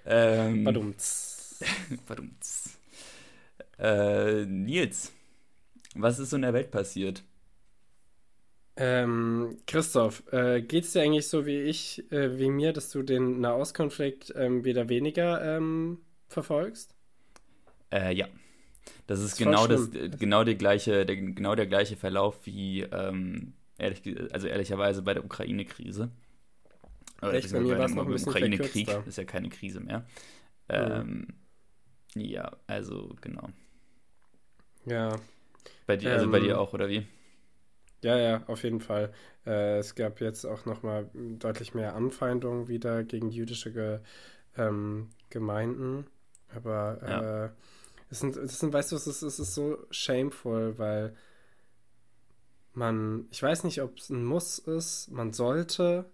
ähm, 0.06 0.64
Badumts. 0.64 1.60
Badumts. 2.08 2.78
Äh, 3.78 4.46
Nils, 4.46 5.12
was 5.96 6.20
ist 6.20 6.30
so 6.30 6.36
in 6.36 6.44
der 6.44 6.54
Welt 6.54 6.72
passiert? 6.72 7.24
Ähm, 8.78 9.58
Christoph, 9.68 10.24
äh, 10.34 10.62
geht 10.62 10.84
es 10.84 10.92
dir 10.92 11.02
eigentlich 11.02 11.28
so 11.28 11.46
wie 11.46 11.62
ich, 11.62 12.12
äh, 12.12 12.38
wie 12.38 12.50
mir, 12.50 12.74
dass 12.74 12.92
du 12.92 13.04
den 13.04 13.40
Nahostkonflikt 13.40 14.34
ähm, 14.36 14.66
wieder 14.66 14.90
weniger 14.90 15.58
ähm, 15.58 16.00
verfolgst? 16.28 16.96
Äh, 17.92 18.14
ja. 18.14 18.28
Das 19.08 19.20
ist 19.20 19.34
das 19.34 19.38
genau 19.38 19.68
das, 19.68 19.90
genau 19.92 20.44
der 20.44 20.56
gleiche, 20.56 21.06
der, 21.06 21.16
genau 21.16 21.56
der 21.56 21.68
gleiche 21.68 21.96
Verlauf 21.96 22.46
wie 22.46 22.82
ähm, 22.82 23.54
ehrlich, 23.78 24.02
also 24.32 24.48
ehrlicherweise 24.48 25.02
bei 25.02 25.14
der 25.14 25.24
Ukraine-Krise. 25.24 26.10
Echt, 27.22 27.52
bei 27.52 27.60
mir 27.60 27.78
war 27.78 27.86
es 27.86 27.96
noch 27.96 28.06
ein 28.06 28.12
bisschen 28.12 28.30
Ukraine-Krieg 28.30 28.90
ist 29.06 29.18
ja 29.18 29.24
keine 29.24 29.50
Krise 29.50 29.80
mehr. 29.80 30.06
Ähm, 30.70 31.28
mhm. 32.16 32.22
Ja, 32.22 32.52
also 32.68 33.16
genau. 33.22 33.50
Ja. 34.86 35.20
Bei 35.88 35.98
dir, 35.98 36.12
also 36.12 36.26
ähm, 36.26 36.32
bei 36.32 36.40
dir 36.40 36.60
auch, 36.60 36.74
oder 36.74 36.90
wie? 36.90 37.06
Ja, 38.04 38.18
ja, 38.18 38.44
auf 38.48 38.64
jeden 38.64 38.82
Fall. 38.82 39.12
Äh, 39.46 39.80
es 39.80 39.96
gab 39.96 40.22
jetzt 40.22 40.46
auch 40.46 40.66
nochmal 40.66 41.10
deutlich 41.14 41.74
mehr 41.74 41.96
Anfeindungen 41.96 42.68
wieder 42.68 43.04
gegen 43.04 43.32
jüdische 43.32 43.72
Ge, 43.74 44.00
ähm, 44.58 45.10
Gemeinden. 45.30 46.06
Aber 46.54 47.00
ja. 47.02 47.46
äh, 47.46 47.50
es 48.10 48.20
sind, 48.20 48.38
es 48.38 48.60
sind, 48.60 48.74
weißt 48.74 48.92
du, 48.92 48.96
es 48.96 49.08
ist, 49.08 49.22
es 49.22 49.40
ist 49.40 49.56
so 49.56 49.78
shameful, 49.90 50.78
weil 50.78 51.16
man, 52.74 53.28
ich 53.32 53.42
weiß 53.42 53.64
nicht, 53.64 53.82
ob 53.82 53.98
es 53.98 54.10
ein 54.10 54.24
Muss 54.24 54.60
ist, 54.60 55.10
man 55.10 55.34
sollte 55.34 56.06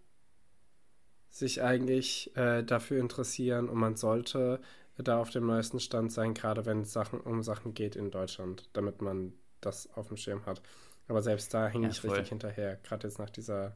sich 1.30 1.62
eigentlich 1.62 2.36
äh, 2.36 2.64
dafür 2.64 3.00
interessieren 3.00 3.70
und 3.70 3.78
man 3.78 3.96
sollte 3.96 4.62
da 4.98 5.20
auf 5.20 5.32
dem 5.32 5.48
neuesten 5.48 5.80
Stand 5.80 6.12
sein, 6.12 6.34
gerade 6.34 6.66
wenn 6.66 6.82
es 6.82 6.94
Sachen, 6.94 7.20
um 7.22 7.42
Sachen 7.42 7.74
geht 7.74 7.96
in 7.96 8.12
Deutschland, 8.12 8.70
damit 8.74 9.02
man 9.02 9.34
das 9.62 9.92
auf 9.94 10.10
dem 10.10 10.18
Schirm 10.18 10.46
hat. 10.46 10.62
Aber 11.08 11.22
selbst 11.22 11.54
da 11.54 11.68
hänge 11.68 11.88
ja, 11.88 11.92
ich 11.92 12.02
voll. 12.02 12.12
richtig 12.12 12.30
hinterher, 12.30 12.78
gerade 12.84 13.08
jetzt 13.08 13.18
nach 13.18 13.30
dieser, 13.30 13.76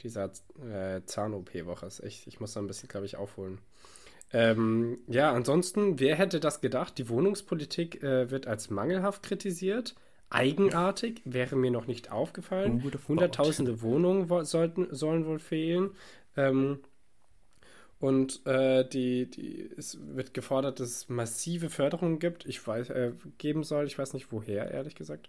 dieser 0.00 0.32
äh, 0.60 1.02
Zahn-OP-Woche. 1.04 1.88
ich 2.02 2.40
muss 2.40 2.54
da 2.54 2.60
ein 2.60 2.66
bisschen, 2.66 2.88
glaube 2.88 3.06
ich, 3.06 3.16
aufholen. 3.16 3.58
Ähm, 4.32 4.98
ja, 5.08 5.32
ansonsten, 5.32 6.00
wer 6.00 6.16
hätte 6.16 6.40
das 6.40 6.60
gedacht? 6.60 6.96
Die 6.98 7.08
Wohnungspolitik 7.08 8.02
äh, 8.02 8.30
wird 8.30 8.46
als 8.46 8.70
mangelhaft 8.70 9.22
kritisiert. 9.22 9.94
Eigenartig, 10.30 11.20
wäre 11.26 11.56
mir 11.56 11.70
noch 11.70 11.86
nicht 11.86 12.10
aufgefallen. 12.10 12.82
Hunderttausende 13.06 13.82
Wohnungen 13.82 14.30
wo 14.30 14.42
sollten, 14.44 14.88
sollen 14.90 15.26
wohl 15.26 15.38
fehlen. 15.38 15.90
Ähm, 16.36 16.78
und 17.98 18.44
äh, 18.46 18.88
die, 18.88 19.30
die, 19.30 19.70
es 19.76 19.98
wird 20.00 20.32
gefordert, 20.32 20.80
dass 20.80 20.88
es 20.88 21.08
massive 21.08 21.68
Förderungen 21.68 22.18
gibt. 22.18 22.46
Ich 22.46 22.66
weiß, 22.66 22.90
äh, 22.90 23.12
geben 23.38 23.62
soll. 23.62 23.86
Ich 23.86 23.98
weiß 23.98 24.14
nicht 24.14 24.32
woher, 24.32 24.70
ehrlich 24.70 24.94
gesagt. 24.94 25.28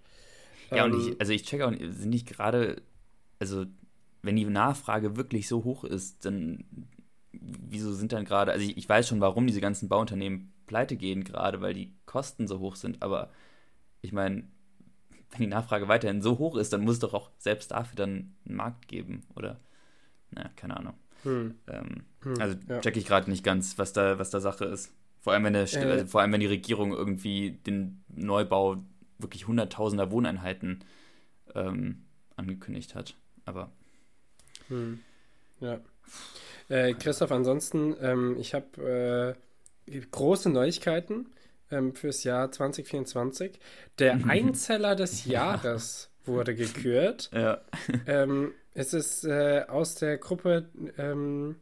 Ja, 0.72 0.86
ähm, 0.86 0.94
und 0.94 1.08
ich, 1.08 1.20
also 1.20 1.34
ich 1.34 1.44
check 1.44 1.62
auch, 1.62 1.72
sind 1.72 2.10
nicht 2.10 2.28
gerade, 2.28 2.82
also 3.40 3.66
wenn 4.22 4.38
die 4.38 4.46
Nachfrage 4.46 5.18
wirklich 5.18 5.48
so 5.50 5.66
hoch 5.66 5.84
ist, 5.84 6.26
dann 6.26 6.64
wieso 7.34 7.94
sind 7.94 8.14
dann 8.14 8.26
gerade, 8.26 8.52
also 8.52 8.64
ich, 8.64 8.78
ich, 8.78 8.88
weiß 8.88 9.08
schon, 9.08 9.22
warum 9.22 9.48
diese 9.48 9.62
ganzen 9.62 9.90
Bauunternehmen 9.90 10.54
pleite 10.68 10.96
gehen, 10.96 11.24
gerade 11.24 11.62
weil 11.62 11.74
die 11.74 11.94
Kosten 12.06 12.48
so 12.48 12.60
hoch 12.60 12.76
sind, 12.76 13.02
aber 13.02 13.32
ich 14.02 14.12
meine, 14.12 14.44
wenn 15.32 15.42
die 15.42 15.48
Nachfrage 15.48 15.88
weiterhin 15.88 16.22
so 16.22 16.38
hoch 16.38 16.56
ist, 16.58 16.74
dann 16.74 16.82
muss 16.82 16.96
es 16.96 17.00
doch 17.00 17.14
auch 17.14 17.32
selbst 17.40 17.72
dafür 17.72 17.96
dann 17.96 18.36
einen 18.46 18.56
Markt 18.56 18.88
geben, 18.88 19.24
oder? 19.36 19.60
Naja, 20.32 20.50
keine 20.56 20.78
Ahnung. 20.78 20.94
Hm. 21.24 21.56
Ähm, 21.68 22.04
hm, 22.22 22.40
also 22.40 22.56
ja. 22.68 22.82
check 22.82 22.98
ich 22.98 23.06
gerade 23.06 23.30
nicht 23.30 23.44
ganz, 23.44 23.78
was 23.78 23.94
da, 23.94 24.20
was 24.20 24.30
da 24.30 24.40
Sache 24.40 24.66
ist. 24.66 24.94
Vor 25.22 25.34
allem, 25.34 25.46
wenn 25.46 25.54
der, 25.54 25.72
äh. 25.74 25.92
also 25.92 26.06
vor 26.06 26.22
allem, 26.22 26.32
wenn 26.34 26.42
die 26.42 26.48
Regierung 26.48 26.92
irgendwie 26.92 27.52
den 27.66 28.04
Neubau 28.10 28.84
wirklich 29.18 29.48
hunderttausender 29.48 30.12
Wohneinheiten 30.12 30.84
ähm, 31.56 32.04
angekündigt 32.36 32.94
hat. 32.94 33.16
Aber. 33.46 33.72
Hm. 34.68 35.00
Ja. 35.60 35.80
Äh, 36.74 36.96
Christoph, 36.96 37.32
ansonsten, 37.32 37.96
ähm, 38.02 38.36
ich 38.40 38.56
habe 38.56 39.36
große 40.12 40.50
Neuigkeiten 40.50 41.28
ähm, 41.70 41.94
fürs 41.94 42.24
Jahr 42.24 42.52
2024. 42.52 43.60
Der 44.00 44.14
Einzeller 44.28 44.96
des 44.96 45.26
Jahres 45.26 46.10
wurde 46.26 46.56
gekürt. 46.56 47.30
Ja. 47.34 47.62
ähm, 48.08 48.54
es 48.74 48.96
ist 48.96 49.24
äh, 49.24 49.66
aus 49.68 49.96
der 49.96 50.18
Gruppe 50.18 50.70
ähm, 50.98 51.58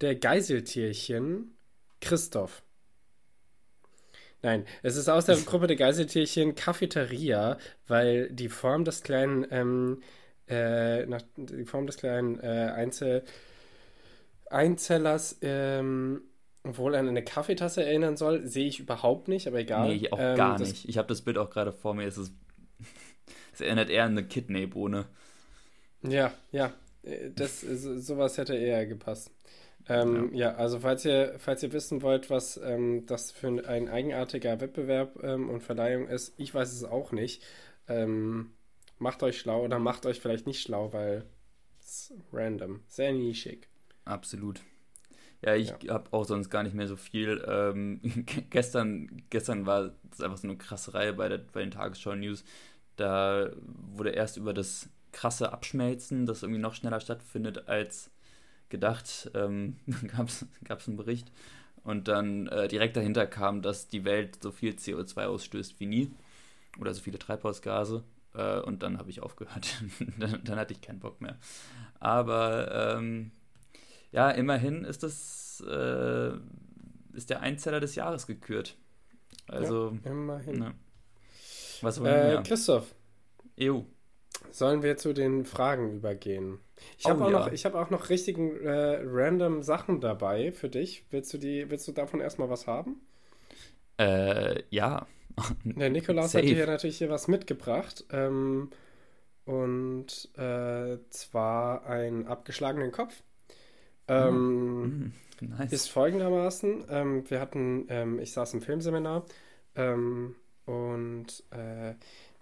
der 0.00 0.16
Geiseltierchen 0.16 1.54
Christoph. 2.00 2.64
Nein, 4.42 4.66
es 4.82 4.96
ist 4.96 5.08
aus 5.08 5.26
der 5.26 5.36
Gruppe 5.36 5.68
der 5.68 5.76
Geiseltierchen 5.76 6.56
Cafeteria, 6.56 7.56
weil 7.86 8.30
die 8.30 8.48
Form 8.48 8.84
des 8.84 9.02
kleinen, 9.02 9.46
ähm, 9.50 10.02
äh, 10.46 11.06
die 11.36 11.64
Form 11.64 11.86
des 11.86 11.98
kleinen 11.98 12.40
äh, 12.40 12.72
Einzel, 12.74 13.22
Einzellers 14.54 15.38
ähm, 15.42 16.22
wohl 16.64 16.94
an 16.94 17.08
eine 17.08 17.22
Kaffeetasse 17.22 17.84
erinnern 17.84 18.16
soll, 18.16 18.46
sehe 18.46 18.66
ich 18.66 18.80
überhaupt 18.80 19.28
nicht, 19.28 19.46
aber 19.46 19.58
egal. 19.58 19.88
Nee, 19.88 20.10
auch 20.10 20.18
ähm, 20.18 20.36
gar 20.36 20.58
nicht. 20.58 20.88
Ich 20.88 20.96
habe 20.96 21.08
das 21.08 21.22
Bild 21.22 21.36
auch 21.36 21.50
gerade 21.50 21.72
vor 21.72 21.94
mir. 21.94 22.06
Es, 22.06 22.16
ist, 22.16 22.32
es 23.52 23.60
erinnert 23.60 23.90
eher 23.90 24.04
an 24.04 24.12
eine 24.12 24.26
Kidneybohne. 24.26 25.06
Ja, 26.02 26.32
ja. 26.52 26.72
Äh, 27.02 27.30
das, 27.34 27.60
sowas 27.60 28.38
hätte 28.38 28.54
eher 28.54 28.86
gepasst. 28.86 29.30
Ähm, 29.86 30.30
ja. 30.32 30.50
ja. 30.50 30.54
also 30.56 30.80
falls 30.80 31.04
ihr, 31.04 31.34
falls 31.38 31.62
ihr 31.62 31.72
wissen 31.72 32.00
wollt, 32.00 32.30
was 32.30 32.56
ähm, 32.56 33.04
das 33.06 33.30
für 33.30 33.48
ein 33.48 33.88
eigenartiger 33.88 34.60
Wettbewerb 34.60 35.22
ähm, 35.22 35.50
und 35.50 35.62
Verleihung 35.62 36.08
ist, 36.08 36.34
ich 36.38 36.54
weiß 36.54 36.72
es 36.72 36.84
auch 36.84 37.12
nicht. 37.12 37.42
Ähm, 37.88 38.52
macht 38.98 39.22
euch 39.22 39.38
schlau 39.38 39.62
oder 39.62 39.78
macht 39.78 40.06
euch 40.06 40.20
vielleicht 40.20 40.46
nicht 40.46 40.62
schlau, 40.62 40.94
weil 40.94 41.26
es 41.78 42.14
random, 42.32 42.80
sehr 42.86 43.12
nischig. 43.12 43.68
Absolut. 44.04 44.60
Ja, 45.42 45.54
ich 45.54 45.74
ja. 45.82 45.94
habe 45.94 46.12
auch 46.12 46.24
sonst 46.24 46.48
gar 46.48 46.62
nicht 46.62 46.74
mehr 46.74 46.88
so 46.88 46.96
viel. 46.96 47.44
Ähm, 47.46 48.00
gestern, 48.50 49.22
gestern 49.30 49.66
war 49.66 49.92
es 50.10 50.20
einfach 50.20 50.38
so 50.38 50.48
eine 50.48 50.56
krasse 50.56 50.94
Reihe 50.94 51.12
bei, 51.12 51.28
der, 51.28 51.38
bei 51.38 51.60
den 51.60 51.70
Tagesschau-News. 51.70 52.44
Da 52.96 53.50
wurde 53.56 54.10
erst 54.10 54.36
über 54.36 54.54
das 54.54 54.88
krasse 55.12 55.52
Abschmelzen, 55.52 56.26
das 56.26 56.42
irgendwie 56.42 56.60
noch 56.60 56.74
schneller 56.74 57.00
stattfindet 57.00 57.68
als 57.68 58.10
gedacht, 58.68 59.30
ähm, 59.34 59.76
gab 60.16 60.28
es 60.28 60.88
einen 60.88 60.96
Bericht. 60.96 61.30
Und 61.82 62.08
dann 62.08 62.46
äh, 62.46 62.66
direkt 62.66 62.96
dahinter 62.96 63.26
kam, 63.26 63.60
dass 63.60 63.88
die 63.88 64.04
Welt 64.04 64.42
so 64.42 64.50
viel 64.50 64.72
CO2 64.72 65.26
ausstößt 65.26 65.78
wie 65.80 65.86
nie. 65.86 66.10
Oder 66.80 66.94
so 66.94 67.02
viele 67.02 67.18
Treibhausgase. 67.18 68.02
Äh, 68.34 68.60
und 68.60 68.82
dann 68.82 68.98
habe 68.98 69.10
ich 69.10 69.20
aufgehört. 69.20 69.82
dann, 70.18 70.40
dann, 70.42 70.58
hatte 70.58 70.72
ich 70.72 70.80
keinen 70.80 71.00
Bock 71.00 71.20
mehr. 71.20 71.36
Aber 72.00 72.96
ähm, 72.96 73.30
ja, 74.14 74.30
immerhin 74.30 74.84
ist 74.84 75.02
das 75.02 75.62
äh, 75.68 76.30
ist 77.14 77.30
der 77.30 77.40
Einzeller 77.40 77.80
des 77.80 77.96
Jahres 77.96 78.28
gekürt. 78.28 78.76
Also 79.48 79.98
ja, 80.04 80.10
immerhin. 80.10 80.58
Ne. 80.60 80.74
Was 81.82 82.00
wollen 82.00 82.14
wir? 82.14 82.38
Äh, 82.38 82.42
Christoph. 82.44 82.94
EU. 83.60 83.80
Sollen 84.52 84.84
wir 84.84 84.96
zu 84.96 85.12
den 85.12 85.44
Fragen 85.44 85.94
übergehen? 85.96 86.58
Ich 86.96 87.06
habe 87.06 87.22
oh, 87.22 87.24
auch, 87.24 87.30
ja. 87.30 87.50
Noch, 87.50 87.64
hab 87.64 87.74
auch 87.74 87.90
noch 87.90 88.08
richtigen 88.08 88.60
äh, 88.60 89.00
random 89.04 89.62
Sachen 89.62 90.00
dabei 90.00 90.52
für 90.52 90.68
dich. 90.68 91.04
Willst 91.10 91.32
du, 91.34 91.38
die, 91.38 91.68
willst 91.70 91.88
du 91.88 91.92
davon 91.92 92.20
erstmal 92.20 92.48
was 92.50 92.68
haben? 92.68 93.00
Äh, 93.98 94.62
ja. 94.70 95.06
Der 95.64 95.90
Nikolaus 95.90 96.32
Safe. 96.32 96.44
hat 96.44 96.50
dir 96.50 96.58
ja 96.58 96.66
natürlich 96.66 96.98
hier 96.98 97.10
was 97.10 97.26
mitgebracht. 97.26 98.04
Ähm, 98.12 98.70
und 99.44 100.30
äh, 100.36 100.98
zwar 101.10 101.86
einen 101.86 102.28
abgeschlagenen 102.28 102.92
Kopf. 102.92 103.22
Ähm, 104.08 104.82
mm, 104.82 105.12
nice. 105.40 105.72
Ist 105.72 105.90
folgendermaßen: 105.90 106.84
ähm, 106.88 107.30
Wir 107.30 107.40
hatten, 107.40 107.86
ähm, 107.88 108.18
ich 108.18 108.32
saß 108.32 108.54
im 108.54 108.62
Filmseminar 108.62 109.24
ähm, 109.74 110.36
und 110.66 111.42
äh, 111.50 111.94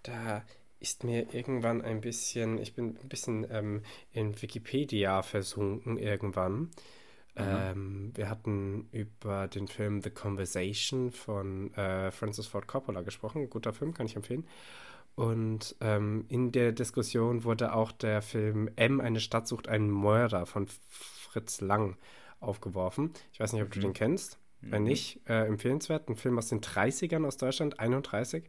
da 0.02 0.44
ist 0.80 1.04
mir 1.04 1.32
irgendwann 1.32 1.80
ein 1.80 2.00
bisschen, 2.00 2.58
ich 2.58 2.74
bin 2.74 2.98
ein 3.00 3.08
bisschen 3.08 3.46
ähm, 3.50 3.82
in 4.12 4.40
Wikipedia 4.40 5.22
versunken 5.22 5.96
irgendwann. 5.96 6.70
Ähm, 7.34 8.10
wir 8.14 8.28
hatten 8.28 8.88
über 8.92 9.48
den 9.48 9.66
Film 9.66 10.02
The 10.02 10.10
Conversation 10.10 11.10
von 11.10 11.72
äh, 11.74 12.10
Francis 12.10 12.46
Ford 12.46 12.66
Coppola 12.66 13.02
gesprochen. 13.02 13.48
Guter 13.48 13.72
Film, 13.72 13.94
kann 13.94 14.06
ich 14.06 14.16
empfehlen. 14.16 14.46
Und 15.14 15.76
ähm, 15.80 16.24
in 16.28 16.52
der 16.52 16.72
Diskussion 16.72 17.44
wurde 17.44 17.74
auch 17.74 17.92
der 17.92 18.22
Film 18.22 18.70
M, 18.76 19.00
eine 19.00 19.20
Stadt 19.20 19.46
sucht 19.46 19.68
einen 19.68 19.90
Mörder 19.90 20.46
von 20.46 20.66
Fritz 21.32 21.60
Lang 21.60 21.96
aufgeworfen. 22.40 23.12
Ich 23.32 23.40
weiß 23.40 23.52
nicht, 23.52 23.62
ob 23.62 23.68
mhm. 23.68 23.72
du 23.72 23.80
den 23.80 23.92
kennst. 23.92 24.38
Wenn 24.60 24.82
mhm. 24.82 24.88
nicht, 24.88 25.20
äh, 25.28 25.46
empfehlenswert. 25.46 26.08
Ein 26.08 26.16
Film 26.16 26.38
aus 26.38 26.48
den 26.48 26.60
30ern 26.60 27.26
aus 27.26 27.36
Deutschland, 27.36 27.80
31. 27.80 28.44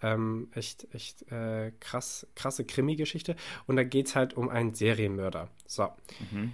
Ähm, 0.00 0.48
echt, 0.54 0.86
echt 0.94 1.30
äh, 1.30 1.72
krass, 1.80 2.26
krasse 2.34 2.64
Krimi-Geschichte. 2.64 3.36
Und 3.66 3.76
da 3.76 3.84
geht 3.84 4.06
es 4.06 4.16
halt 4.16 4.34
um 4.34 4.48
einen 4.48 4.74
Serienmörder. 4.74 5.50
So. 5.66 5.88
Mhm. 6.30 6.52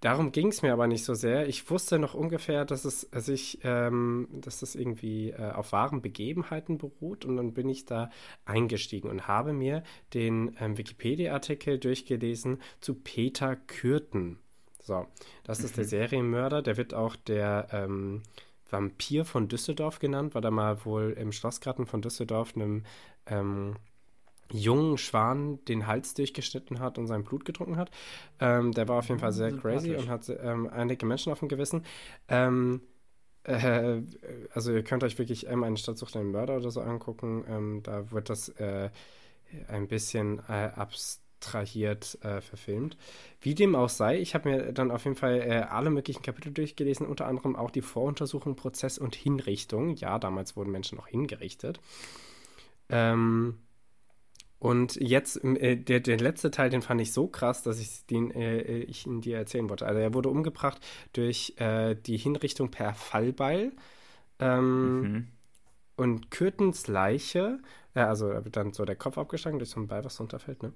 Darum 0.00 0.30
ging 0.30 0.48
es 0.48 0.62
mir 0.62 0.72
aber 0.72 0.86
nicht 0.86 1.04
so 1.04 1.14
sehr. 1.14 1.48
Ich 1.48 1.68
wusste 1.70 1.98
noch 1.98 2.14
ungefähr, 2.14 2.64
dass 2.64 2.84
es 2.84 3.00
sich, 3.00 3.60
ähm, 3.64 4.28
dass 4.30 4.60
das 4.60 4.74
irgendwie 4.74 5.30
äh, 5.30 5.52
auf 5.52 5.72
wahren 5.72 6.02
Begebenheiten 6.02 6.78
beruht. 6.78 7.24
Und 7.24 7.36
dann 7.36 7.54
bin 7.54 7.68
ich 7.68 7.86
da 7.86 8.10
eingestiegen 8.44 9.08
und 9.08 9.26
habe 9.26 9.54
mir 9.54 9.82
den 10.12 10.54
ähm, 10.60 10.76
Wikipedia-Artikel 10.76 11.78
durchgelesen 11.78 12.60
zu 12.80 12.94
Peter 12.94 13.56
Kürten. 13.56 14.38
So, 14.86 15.04
das 15.42 15.58
ist 15.60 15.76
der 15.76 15.84
mhm. 15.84 15.88
Serienmörder. 15.88 16.62
Der 16.62 16.76
wird 16.76 16.94
auch 16.94 17.16
der 17.16 17.66
ähm, 17.72 18.22
Vampir 18.70 19.24
von 19.24 19.48
Düsseldorf 19.48 19.98
genannt, 19.98 20.36
weil 20.36 20.44
er 20.44 20.52
mal 20.52 20.84
wohl 20.84 21.12
im 21.18 21.32
Schlossgarten 21.32 21.86
von 21.86 22.02
Düsseldorf 22.02 22.54
einem 22.54 22.84
ähm, 23.26 23.74
jungen 24.52 24.96
Schwan 24.96 25.64
den 25.64 25.88
Hals 25.88 26.14
durchgeschnitten 26.14 26.78
hat 26.78 26.98
und 26.98 27.08
sein 27.08 27.24
Blut 27.24 27.44
getrunken 27.44 27.76
hat. 27.76 27.90
Ähm, 28.38 28.70
der 28.70 28.86
war 28.86 29.00
auf 29.00 29.08
jeden 29.08 29.18
Fall 29.18 29.32
sehr 29.32 29.50
crazy 29.50 29.92
und 29.96 30.08
hat 30.08 30.28
ähm, 30.28 30.70
einige 30.72 31.04
Menschen 31.04 31.32
auf 31.32 31.40
dem 31.40 31.48
Gewissen. 31.48 31.84
Ähm, 32.28 32.80
äh, 33.42 34.02
also 34.54 34.72
ihr 34.72 34.84
könnt 34.84 35.02
euch 35.02 35.18
wirklich 35.18 35.48
ähm, 35.48 35.64
eine 35.64 35.78
Stadt 35.78 35.98
sucht 35.98 36.16
einen 36.16 36.30
Mörder 36.30 36.58
oder 36.58 36.70
so 36.70 36.80
angucken. 36.80 37.44
Ähm, 37.48 37.82
da 37.82 38.12
wird 38.12 38.30
das 38.30 38.50
äh, 38.50 38.90
ein 39.66 39.88
bisschen 39.88 40.38
äh, 40.48 40.70
abstrakt 40.76 41.25
abstrahiert 41.36 42.18
äh, 42.22 42.40
verfilmt. 42.40 42.96
Wie 43.40 43.54
dem 43.54 43.74
auch 43.74 43.88
sei, 43.88 44.18
ich 44.18 44.34
habe 44.34 44.48
mir 44.48 44.72
dann 44.72 44.90
auf 44.90 45.04
jeden 45.04 45.16
Fall 45.16 45.40
äh, 45.40 45.66
alle 45.68 45.90
möglichen 45.90 46.22
Kapitel 46.22 46.52
durchgelesen, 46.52 47.06
unter 47.06 47.26
anderem 47.26 47.56
auch 47.56 47.70
die 47.70 47.82
Voruntersuchung, 47.82 48.56
Prozess 48.56 48.98
und 48.98 49.14
Hinrichtung. 49.14 49.94
Ja, 49.96 50.18
damals 50.18 50.56
wurden 50.56 50.72
Menschen 50.72 50.96
noch 50.96 51.08
hingerichtet. 51.08 51.80
Ähm, 52.88 53.58
und 54.58 54.96
jetzt, 54.96 55.44
äh, 55.44 55.76
der, 55.76 56.00
der 56.00 56.18
letzte 56.18 56.50
Teil, 56.50 56.70
den 56.70 56.82
fand 56.82 57.00
ich 57.00 57.12
so 57.12 57.28
krass, 57.28 57.62
dass 57.62 57.78
ich 57.78 58.06
den 58.06 58.30
äh, 58.30 58.78
ich 58.78 59.06
ihn 59.06 59.20
dir 59.20 59.36
erzählen 59.36 59.68
wollte. 59.68 59.86
Also 59.86 60.00
er 60.00 60.14
wurde 60.14 60.30
umgebracht 60.30 60.80
durch 61.12 61.54
äh, 61.58 61.94
die 61.94 62.16
Hinrichtung 62.16 62.70
per 62.70 62.94
Fallbeil. 62.94 63.72
Ähm, 64.38 65.00
mhm. 65.00 65.28
Und 65.96 66.30
Kürtens 66.30 66.88
Leiche 66.88 67.58
ja, 67.96 68.08
also 68.08 68.28
da 68.28 68.44
wird 68.44 68.56
dann 68.56 68.74
so 68.74 68.84
der 68.84 68.94
Kopf 68.94 69.16
abgeschlagen 69.16 69.58
durch 69.58 69.70
so 69.70 69.80
ein 69.80 69.86
Beil, 69.86 70.04
was 70.04 70.20
runterfällt. 70.20 70.62
Ne? 70.62 70.74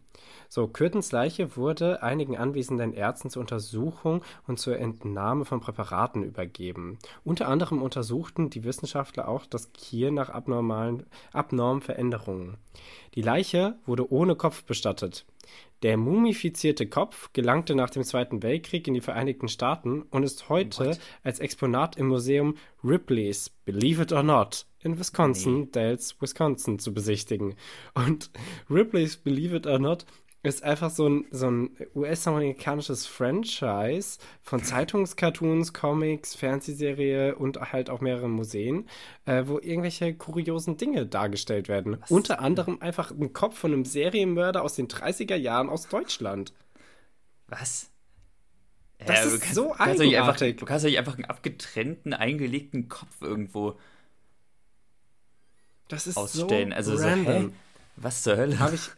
So, 0.48 0.66
Kürtens 0.66 1.12
Leiche 1.12 1.54
wurde 1.54 2.02
einigen 2.02 2.38
anwesenden 2.38 2.94
Ärzten 2.94 3.28
zur 3.28 3.40
Untersuchung 3.40 4.24
und 4.46 4.58
zur 4.58 4.78
Entnahme 4.78 5.44
von 5.44 5.60
Präparaten 5.60 6.22
übergeben. 6.22 6.98
Unter 7.22 7.46
anderem 7.48 7.82
untersuchten 7.82 8.48
die 8.48 8.64
Wissenschaftler 8.64 9.28
auch 9.28 9.44
das 9.44 9.74
Kier 9.74 10.10
nach 10.10 10.30
abnormalen, 10.30 11.04
abnormen 11.34 11.82
Veränderungen. 11.82 12.56
Die 13.14 13.22
Leiche 13.22 13.76
wurde 13.84 14.10
ohne 14.10 14.34
Kopf 14.34 14.64
bestattet. 14.64 15.26
Der 15.82 15.98
mumifizierte 15.98 16.86
Kopf 16.86 17.30
gelangte 17.34 17.74
nach 17.74 17.90
dem 17.90 18.02
Zweiten 18.02 18.42
Weltkrieg 18.42 18.88
in 18.88 18.94
die 18.94 19.00
Vereinigten 19.02 19.48
Staaten 19.48 20.02
und 20.10 20.22
ist 20.22 20.48
heute 20.48 20.86
What? 20.86 21.00
als 21.22 21.38
Exponat 21.38 21.96
im 21.96 22.08
Museum 22.08 22.56
Ripley's, 22.82 23.50
Believe 23.64 24.02
It 24.02 24.12
or 24.12 24.22
Not, 24.22 24.66
in 24.82 24.98
Wisconsin, 24.98 25.60
nee. 25.60 25.66
Dells, 25.66 26.20
Wisconsin 26.20 26.78
zu 26.78 26.92
besichtigen. 26.94 27.54
Und 27.94 28.30
Ripley's 28.70 29.16
Believe 29.16 29.56
It 29.56 29.66
or 29.66 29.78
Not 29.78 30.06
ist 30.42 30.62
einfach 30.62 30.90
so 30.90 31.06
ein, 31.06 31.26
so 31.30 31.50
ein 31.50 31.76
US-amerikanisches 31.94 33.06
Franchise 33.06 34.18
von 34.40 34.64
Zeitungscartoons, 34.64 35.74
Comics, 35.74 36.34
Fernsehserie 36.34 37.34
und 37.34 37.60
halt 37.72 37.90
auch 37.90 38.00
mehreren 38.00 38.30
Museen, 38.30 38.88
äh, 39.26 39.44
wo 39.46 39.58
irgendwelche 39.58 40.14
kuriosen 40.14 40.78
Dinge 40.78 41.04
dargestellt 41.04 41.68
werden. 41.68 41.98
Was? 42.00 42.10
Unter 42.10 42.40
anderem 42.40 42.80
einfach 42.80 43.10
ein 43.10 43.34
Kopf 43.34 43.58
von 43.58 43.72
einem 43.72 43.84
Serienmörder 43.84 44.62
aus 44.62 44.76
den 44.76 44.88
30er 44.88 45.36
Jahren 45.36 45.68
aus 45.68 45.88
Deutschland. 45.88 46.54
Was? 47.48 47.90
Das 48.98 49.08
ja, 49.08 49.24
ist 49.24 49.40
kannst, 49.40 49.54
so 49.54 49.74
eigenartig. 49.76 50.16
Einfach, 50.16 50.60
du 50.60 50.64
kannst 50.64 50.86
ja 50.86 50.98
einfach 50.98 51.14
einen 51.14 51.24
abgetrennten, 51.26 52.14
eingelegten 52.14 52.88
Kopf 52.88 53.20
irgendwo 53.20 53.76
das 55.92 56.06
ist 56.06 56.16
ausstellen. 56.16 56.70
So 56.70 56.92
also 56.92 56.96
random. 56.96 57.42
so, 57.42 57.48
hä? 57.48 57.54
Was 57.96 58.22
zur 58.22 58.36
Hölle? 58.36 58.58
Habe 58.58 58.74
ich, 58.74 58.90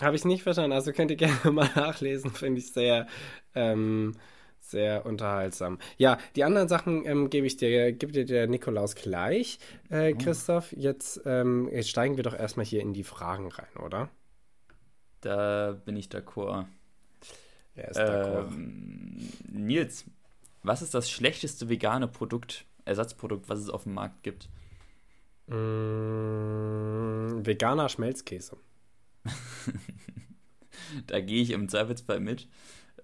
hab 0.00 0.14
ich 0.14 0.24
nicht 0.24 0.42
verstanden. 0.42 0.72
Also 0.72 0.92
könnt 0.92 1.10
ihr 1.10 1.16
gerne 1.16 1.38
mal 1.50 1.70
nachlesen. 1.74 2.30
Finde 2.30 2.60
ich 2.60 2.72
sehr, 2.72 3.06
ähm, 3.54 4.14
sehr 4.60 5.06
unterhaltsam. 5.06 5.78
Ja, 5.96 6.18
die 6.36 6.44
anderen 6.44 6.68
Sachen 6.68 7.04
ähm, 7.06 7.30
gebe 7.30 7.46
ich 7.46 7.56
dir, 7.56 7.92
gibt 7.92 8.14
dir 8.14 8.24
der 8.24 8.46
Nikolaus 8.46 8.94
gleich, 8.94 9.58
äh, 9.90 10.14
oh. 10.14 10.18
Christoph. 10.18 10.72
Jetzt, 10.72 11.22
ähm, 11.24 11.68
jetzt 11.72 11.90
steigen 11.90 12.16
wir 12.16 12.24
doch 12.24 12.34
erstmal 12.38 12.66
hier 12.66 12.80
in 12.80 12.92
die 12.92 13.04
Fragen 13.04 13.50
rein, 13.50 13.84
oder? 13.84 14.08
Da 15.20 15.72
bin 15.84 15.96
ich 15.96 16.06
d'accord. 16.08 16.66
Er 17.74 17.88
ist 17.88 17.98
d'accord. 17.98 18.52
Ähm, 18.52 19.28
Nils, 19.50 20.04
was 20.62 20.82
ist 20.82 20.94
das 20.94 21.10
schlechteste 21.10 21.68
vegane 21.68 22.08
Produkt, 22.08 22.66
Ersatzprodukt, 22.84 23.48
was 23.48 23.58
es 23.58 23.70
auf 23.70 23.84
dem 23.84 23.94
Markt 23.94 24.22
gibt? 24.22 24.48
Mm, 25.48 27.44
veganer 27.44 27.88
Schmelzkäse. 27.88 28.56
da 31.06 31.20
gehe 31.20 31.42
ich 31.42 31.50
im 31.50 31.68
Zweifelsfall 31.68 32.20
mit. 32.20 32.48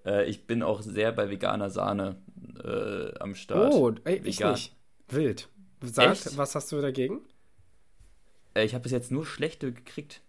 Äh, 0.05 0.25
ich 0.29 0.45
bin 0.45 0.63
auch 0.63 0.81
sehr 0.81 1.11
bei 1.11 1.29
veganer 1.29 1.69
Sahne 1.69 2.17
äh, 2.63 3.17
am 3.19 3.35
Start. 3.35 3.73
Oh, 3.73 3.93
ey, 4.03 4.21
ich 4.23 4.39
nicht. 4.39 4.75
Wild. 5.09 5.49
Sag, 5.81 6.11
Echt? 6.11 6.37
was 6.37 6.55
hast 6.55 6.71
du 6.71 6.81
dagegen? 6.81 7.21
Äh, 8.53 8.65
ich 8.65 8.73
habe 8.73 8.83
bis 8.83 8.91
jetzt 8.91 9.11
nur 9.11 9.25
schlechte 9.25 9.71
gekriegt. 9.71 10.21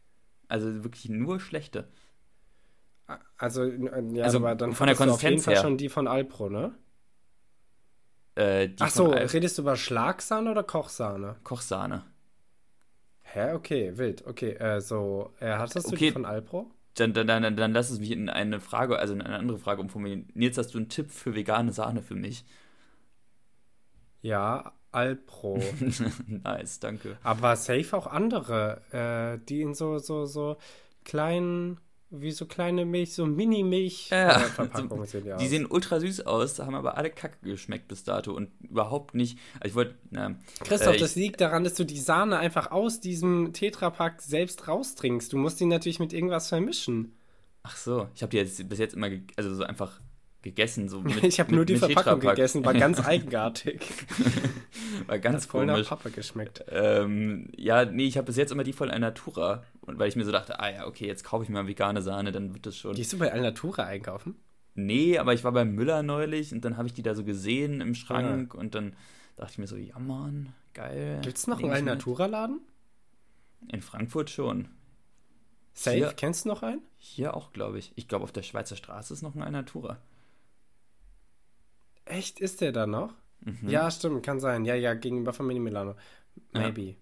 Also 0.48 0.84
wirklich 0.84 1.08
nur 1.08 1.40
schlechte. 1.40 1.88
Also, 3.36 3.64
ja, 3.64 4.24
also 4.24 4.38
aber 4.38 4.54
dann 4.54 4.72
von 4.72 4.86
der 4.88 4.96
Konsistenz 4.96 5.14
auf 5.22 5.22
jeden 5.22 5.42
Fall 5.42 5.54
her. 5.54 5.62
schon 5.62 5.76
die 5.78 5.88
von 5.88 6.08
Alpro, 6.08 6.48
ne? 6.48 6.74
Äh, 8.36 8.68
Ach 8.80 8.90
so, 8.90 9.06
redest 9.06 9.58
du 9.58 9.62
über 9.62 9.76
Schlagsahne 9.76 10.50
oder 10.50 10.62
Kochsahne? 10.62 11.36
Kochsahne. 11.42 12.04
Hä, 13.22 13.52
okay, 13.54 13.96
wild. 13.96 14.26
Okay, 14.26 14.52
äh, 14.52 14.80
so, 14.80 15.32
äh, 15.40 15.52
hattest 15.52 15.86
du 15.88 15.94
okay. 15.94 16.06
die 16.06 16.12
von 16.12 16.26
Alpro? 16.26 16.70
Dann, 16.94 17.12
dann, 17.12 17.26
dann, 17.26 17.56
dann 17.56 17.72
lass 17.72 17.90
es 17.90 17.98
mich 17.98 18.10
in 18.10 18.28
eine 18.28 18.60
Frage, 18.60 18.98
also 18.98 19.14
in 19.14 19.22
eine 19.22 19.36
andere 19.36 19.58
Frage 19.58 19.80
umformulieren. 19.80 20.28
Nils, 20.34 20.56
hast 20.56 20.74
du 20.74 20.78
einen 20.78 20.88
Tipp 20.88 21.10
für 21.10 21.34
vegane 21.34 21.72
Sahne 21.72 22.02
für 22.02 22.14
mich? 22.14 22.44
Ja, 24.22 24.72
Alpro. 24.92 25.62
nice, 26.26 26.80
danke. 26.80 27.18
Aber 27.22 27.56
safe 27.56 27.96
auch 27.96 28.06
andere, 28.06 28.82
äh, 28.92 29.44
die 29.46 29.62
in 29.62 29.74
so, 29.74 29.98
so, 29.98 30.26
so 30.26 30.56
kleinen 31.04 31.80
wie 32.10 32.30
so 32.30 32.46
kleine 32.46 32.84
Milch, 32.84 33.14
so 33.14 33.26
Mini-Milch-Verpackungen 33.26 35.00
ja, 35.00 35.06
sind 35.06 35.26
ja. 35.26 35.36
Die 35.36 35.48
sehen 35.48 35.66
ultra 35.66 35.98
süß 36.00 36.26
aus, 36.26 36.58
haben 36.58 36.74
aber 36.74 36.96
alle 36.96 37.10
kacke 37.10 37.36
geschmeckt 37.42 37.88
bis 37.88 38.04
dato 38.04 38.32
und 38.32 38.50
überhaupt 38.60 39.14
nicht. 39.14 39.38
Also 39.54 39.68
ich 39.68 39.74
wollte. 39.74 39.94
Christoph, 40.64 40.96
äh, 40.96 40.98
das 40.98 41.16
liegt 41.16 41.40
daran, 41.40 41.64
dass 41.64 41.74
du 41.74 41.84
die 41.84 41.98
Sahne 41.98 42.38
einfach 42.38 42.70
aus 42.70 43.00
diesem 43.00 43.52
Tetrapack 43.52 44.22
selbst 44.22 44.68
raustrinkst. 44.68 45.32
Du 45.32 45.38
musst 45.38 45.58
die 45.58 45.66
natürlich 45.66 45.98
mit 45.98 46.12
irgendwas 46.12 46.48
vermischen. 46.48 47.16
Ach 47.62 47.76
so, 47.76 48.08
ich 48.14 48.22
habe 48.22 48.30
die 48.30 48.36
jetzt 48.36 48.68
bis 48.68 48.78
jetzt 48.78 48.94
immer, 48.94 49.10
also 49.36 49.54
so 49.54 49.64
einfach 49.64 50.00
gegessen. 50.42 50.88
So 50.88 51.00
mit, 51.02 51.24
ich 51.24 51.40
habe 51.40 51.54
nur 51.54 51.64
die 51.64 51.76
Verpackung 51.76 52.20
gegessen, 52.20 52.64
war 52.64 52.74
ganz 52.74 53.00
eigenartig. 53.04 53.80
war 55.08 55.18
ganz 55.18 55.44
Hat 55.44 55.50
voll 55.50 55.66
komisch. 55.66 55.82
nach 55.82 55.98
Papa 55.98 56.08
geschmeckt. 56.08 56.64
Ähm, 56.68 57.50
ja, 57.56 57.84
nee, 57.84 58.06
ich 58.06 58.16
habe 58.16 58.26
bis 58.26 58.36
jetzt 58.36 58.52
immer 58.52 58.64
die 58.64 58.72
voll 58.72 58.90
Alnatura. 58.90 59.64
Und 59.80 59.98
weil 59.98 60.08
ich 60.08 60.16
mir 60.16 60.24
so 60.24 60.32
dachte, 60.32 60.60
ah 60.60 60.70
ja, 60.70 60.86
okay, 60.86 61.06
jetzt 61.06 61.24
kaufe 61.24 61.44
ich 61.44 61.50
mal 61.50 61.66
vegane 61.66 62.02
Sahne, 62.02 62.32
dann 62.32 62.54
wird 62.54 62.66
das 62.66 62.76
schon. 62.76 62.94
Gehst 62.94 63.12
du 63.12 63.18
bei 63.18 63.32
Alnatura 63.32 63.84
einkaufen? 63.84 64.36
Nee, 64.74 65.18
aber 65.18 65.32
ich 65.32 65.42
war 65.42 65.52
beim 65.52 65.74
Müller 65.74 66.02
neulich 66.02 66.52
und 66.52 66.64
dann 66.64 66.76
habe 66.76 66.86
ich 66.86 66.94
die 66.94 67.02
da 67.02 67.14
so 67.14 67.24
gesehen 67.24 67.80
im 67.80 67.94
Schrank 67.94 68.52
ja. 68.52 68.60
und 68.60 68.74
dann 68.74 68.94
dachte 69.36 69.52
ich 69.52 69.58
mir 69.58 69.66
so, 69.66 69.76
ja 69.76 69.98
Mann, 69.98 70.52
geil. 70.74 71.20
Gibt 71.22 71.38
es 71.38 71.46
noch 71.46 71.62
einen 71.62 71.72
Alnatura-Laden? 71.72 72.60
In 73.72 73.80
Frankfurt 73.80 74.28
schon. 74.28 74.68
Safe, 75.72 75.96
hier, 75.96 76.12
kennst 76.14 76.44
du 76.44 76.50
noch 76.50 76.62
einen? 76.62 76.82
Hier 76.96 77.34
auch, 77.34 77.52
glaube 77.52 77.78
ich. 77.78 77.92
Ich 77.96 78.06
glaube, 78.08 78.24
auf 78.24 78.32
der 78.32 78.42
Schweizer 78.42 78.76
Straße 78.76 79.12
ist 79.12 79.22
noch 79.22 79.34
ein 79.34 79.42
Alnatura. 79.42 79.98
Echt? 82.04 82.40
Ist 82.40 82.60
der 82.60 82.72
da 82.72 82.86
noch? 82.86 83.14
Mhm. 83.40 83.68
Ja, 83.68 83.90
stimmt, 83.90 84.24
kann 84.24 84.40
sein. 84.40 84.64
Ja, 84.64 84.74
ja, 84.74 84.94
gegenüber 84.94 85.32
von 85.32 85.46
Mini 85.46 85.60
Milano. 85.60 85.94
Maybe. 86.52 86.82
Ja. 86.82 86.94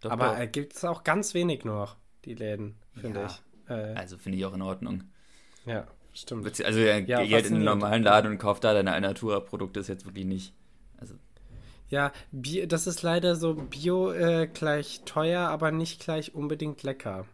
Doch, 0.00 0.10
Aber 0.12 0.38
äh, 0.38 0.46
gibt 0.46 0.74
es 0.74 0.84
auch 0.84 1.04
ganz 1.04 1.34
wenig 1.34 1.64
noch, 1.64 1.96
die 2.24 2.34
Läden, 2.34 2.76
finde 2.94 3.20
ja. 3.20 3.26
ich. 3.26 3.70
Äh, 3.70 3.94
also 3.94 4.16
finde 4.16 4.38
ich 4.38 4.46
auch 4.46 4.54
in 4.54 4.62
Ordnung. 4.62 5.04
Ja, 5.66 5.86
stimmt. 6.14 6.46
Also 6.64 6.80
ja, 6.80 6.98
ja, 6.98 7.22
geh 7.22 7.34
halt 7.34 7.46
in 7.46 7.56
einen 7.56 7.64
normalen 7.64 8.02
Laden 8.02 8.32
und 8.32 8.38
kauf 8.38 8.60
da 8.60 8.72
deine 8.72 8.92
Alnatura-Produkte, 8.92 9.80
ist 9.80 9.88
jetzt 9.88 10.06
wirklich 10.06 10.24
nicht. 10.24 10.54
Also. 10.98 11.14
Ja, 11.88 12.12
Bio, 12.30 12.66
das 12.66 12.86
ist 12.86 13.02
leider 13.02 13.36
so 13.36 13.54
Bio 13.54 14.12
äh, 14.12 14.46
gleich 14.46 15.02
teuer, 15.04 15.48
aber 15.48 15.70
nicht 15.70 16.00
gleich 16.00 16.34
unbedingt 16.34 16.82
lecker. 16.82 17.26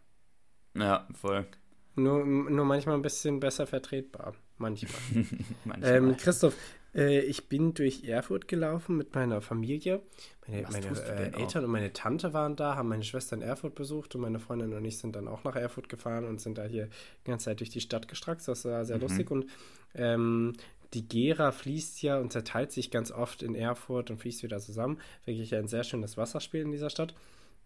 Ja, 0.74 1.06
voll. 1.14 1.46
Nur, 1.94 2.24
nur 2.24 2.64
manchmal 2.64 2.96
ein 2.96 3.02
bisschen 3.02 3.40
besser 3.40 3.66
vertretbar. 3.66 4.34
Manchmal. 4.58 5.00
Manchmal. 5.64 5.94
Ähm, 5.94 6.16
Christoph, 6.16 6.56
äh, 6.96 7.20
ich 7.20 7.48
bin 7.48 7.74
durch 7.74 8.04
Erfurt 8.04 8.48
gelaufen 8.48 8.96
mit 8.96 9.14
meiner 9.14 9.40
Familie. 9.40 10.00
Meine, 10.46 10.66
meine 10.70 10.86
äh, 10.86 11.40
Eltern 11.40 11.64
und 11.64 11.70
meine 11.70 11.92
Tante 11.92 12.32
waren 12.32 12.56
da, 12.56 12.76
haben 12.76 12.88
meine 12.88 13.04
Schwester 13.04 13.36
in 13.36 13.42
Erfurt 13.42 13.74
besucht 13.74 14.14
und 14.14 14.22
meine 14.22 14.38
Freundin 14.38 14.72
und 14.72 14.84
ich 14.84 14.98
sind 14.98 15.14
dann 15.14 15.28
auch 15.28 15.44
nach 15.44 15.56
Erfurt 15.56 15.88
gefahren 15.88 16.24
und 16.24 16.40
sind 16.40 16.58
da 16.58 16.64
hier 16.64 16.88
die 17.26 17.30
ganze 17.30 17.46
Zeit 17.46 17.60
durch 17.60 17.70
die 17.70 17.80
Stadt 17.80 18.08
gestraxt. 18.08 18.48
Das 18.48 18.64
war 18.64 18.84
sehr 18.84 18.96
mhm. 18.96 19.02
lustig 19.02 19.30
und 19.30 19.46
ähm, 19.94 20.54
die 20.94 21.08
Gera 21.08 21.52
fließt 21.52 22.00
ja 22.02 22.18
und 22.18 22.32
zerteilt 22.32 22.72
sich 22.72 22.90
ganz 22.90 23.10
oft 23.10 23.42
in 23.42 23.54
Erfurt 23.54 24.10
und 24.10 24.18
fließt 24.18 24.42
wieder 24.42 24.58
zusammen. 24.60 24.98
Wirklich 25.24 25.54
ein 25.54 25.68
sehr 25.68 25.84
schönes 25.84 26.16
Wasserspiel 26.16 26.62
in 26.62 26.72
dieser 26.72 26.90
Stadt. 26.90 27.14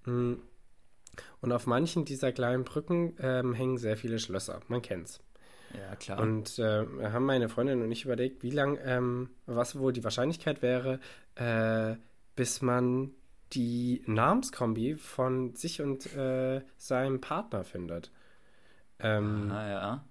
Mm. 0.04 0.34
Und 1.40 1.52
auf 1.52 1.66
manchen 1.66 2.04
dieser 2.04 2.32
kleinen 2.32 2.64
Brücken 2.64 3.14
ähm, 3.20 3.52
hängen 3.52 3.78
sehr 3.78 3.96
viele 3.96 4.18
Schlösser. 4.18 4.60
Man 4.68 4.80
kennt's. 4.80 5.20
Ja, 5.74 5.96
klar. 5.96 6.20
Und 6.20 6.58
äh, 6.58 6.84
haben 7.12 7.26
meine 7.26 7.48
Freundin 7.48 7.82
und 7.82 7.90
ich 7.90 8.04
überlegt, 8.04 8.42
wie 8.42 8.50
lang, 8.50 8.78
ähm, 8.84 9.30
was 9.46 9.78
wohl 9.78 9.92
die 9.92 10.04
Wahrscheinlichkeit 10.04 10.62
wäre, 10.62 11.00
äh, 11.36 11.96
bis 12.36 12.62
man 12.62 13.12
die 13.52 14.02
Namenskombi 14.06 14.96
von 14.96 15.54
sich 15.54 15.82
und 15.82 16.14
äh, 16.14 16.62
seinem 16.76 17.20
Partner 17.20 17.64
findet. 17.64 18.10
Ähm, 18.98 19.50
ah, 19.50 19.68
ja. 19.68 20.04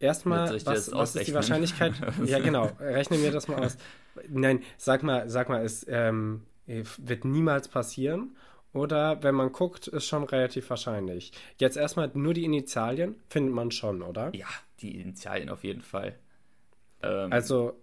Erstmal, 0.00 0.54
was, 0.64 0.92
was 0.92 1.16
ist 1.16 1.28
die 1.28 1.34
Wahrscheinlichkeit? 1.34 1.94
ja, 2.24 2.38
genau. 2.38 2.70
Rechnen 2.78 3.22
wir 3.22 3.32
das 3.32 3.48
mal 3.48 3.64
aus. 3.64 3.76
Nein, 4.28 4.62
sag 4.76 5.02
mal, 5.02 5.28
sag 5.28 5.48
mal, 5.48 5.64
es 5.64 5.84
ähm, 5.88 6.42
wird 6.66 7.24
niemals 7.24 7.68
passieren. 7.68 8.36
Oder 8.72 9.22
wenn 9.22 9.34
man 9.34 9.52
guckt, 9.52 9.88
ist 9.88 10.06
schon 10.06 10.24
relativ 10.24 10.68
wahrscheinlich. 10.70 11.32
Jetzt 11.58 11.76
erstmal 11.76 12.10
nur 12.14 12.34
die 12.34 12.44
Initialien 12.44 13.16
findet 13.28 13.54
man 13.54 13.70
schon, 13.70 14.02
oder? 14.02 14.30
Ja, 14.34 14.48
die 14.80 15.00
Initialien 15.00 15.48
auf 15.48 15.64
jeden 15.64 15.82
Fall. 15.82 16.16
Ähm, 17.02 17.32
also 17.32 17.80